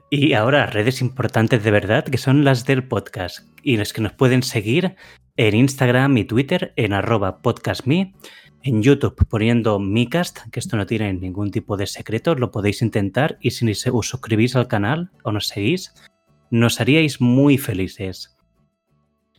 [0.10, 3.48] y ahora redes importantes de verdad, que son las del podcast.
[3.62, 4.96] Y las que nos pueden seguir
[5.36, 8.14] en Instagram y Twitter en arroba podcastme.
[8.62, 13.38] En YouTube poniendo Micast, que esto no tiene ningún tipo de secreto, lo podéis intentar.
[13.42, 15.94] Y si os suscribís al canal o nos seguís,
[16.50, 18.38] nos haríais muy felices.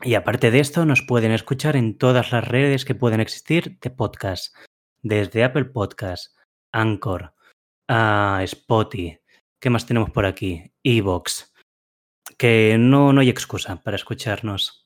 [0.03, 3.91] Y aparte de esto, nos pueden escuchar en todas las redes que pueden existir de
[3.91, 4.55] podcast.
[5.03, 6.37] Desde Apple Podcast,
[6.73, 7.33] Anchor,
[7.89, 9.19] a Spotify.
[9.59, 10.73] ¿Qué más tenemos por aquí?
[10.83, 11.55] Evox.
[12.37, 14.84] Que no, no hay excusa para escucharnos.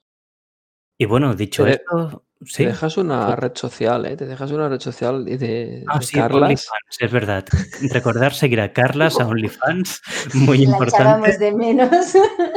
[0.98, 2.64] Y bueno, dicho Te- esto, Te sí.
[2.66, 4.16] dejas una red social, ¿eh?
[4.16, 6.42] Te dejas una red social de, de Ah, sí, Carlas.
[6.42, 7.44] OnlyFans, es verdad.
[7.92, 10.02] Recordar seguir a Carlas, a OnlyFans,
[10.34, 11.02] muy La importante.
[11.30, 12.12] echábamos de menos.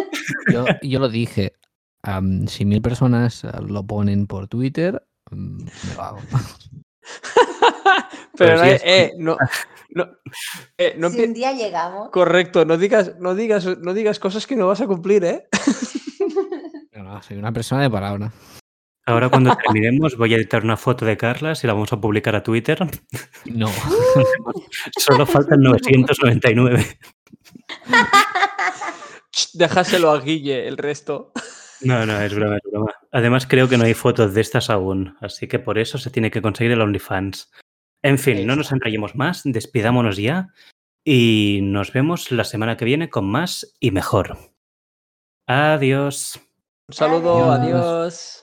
[0.51, 1.53] Yo, yo lo dije.
[2.03, 6.19] am, si mil personas eh, lo ponen por Twitter, mm, me lo hago.
[8.37, 9.37] Pero Pero no, eh, es- eh, no,
[9.91, 10.07] no,
[10.77, 12.09] eh, no si un día llegamos.
[12.09, 15.47] Correcto, no digas, no digas, no digas cosas que no vas a cumplir, ¿eh?
[17.11, 18.31] No, soy una persona de palabra.
[19.05, 22.37] Ahora cuando terminemos voy a editar una foto de Carlas y la vamos a publicar
[22.37, 22.79] a Twitter.
[23.43, 23.67] No.
[24.97, 26.85] Solo faltan 999.
[29.29, 31.33] Ch, Déjaselo a Guille, el resto.
[31.81, 32.93] No, no, es broma, es broma.
[33.11, 36.31] Además creo que no hay fotos de estas aún, así que por eso se tiene
[36.31, 37.51] que conseguir el OnlyFans.
[38.03, 40.47] En fin, no nos enrayemos más, despidámonos ya
[41.03, 44.37] y nos vemos la semana que viene con más y mejor.
[45.45, 46.39] Adiós.
[46.91, 47.85] Un saludo, Adiós.
[47.85, 48.40] adiós.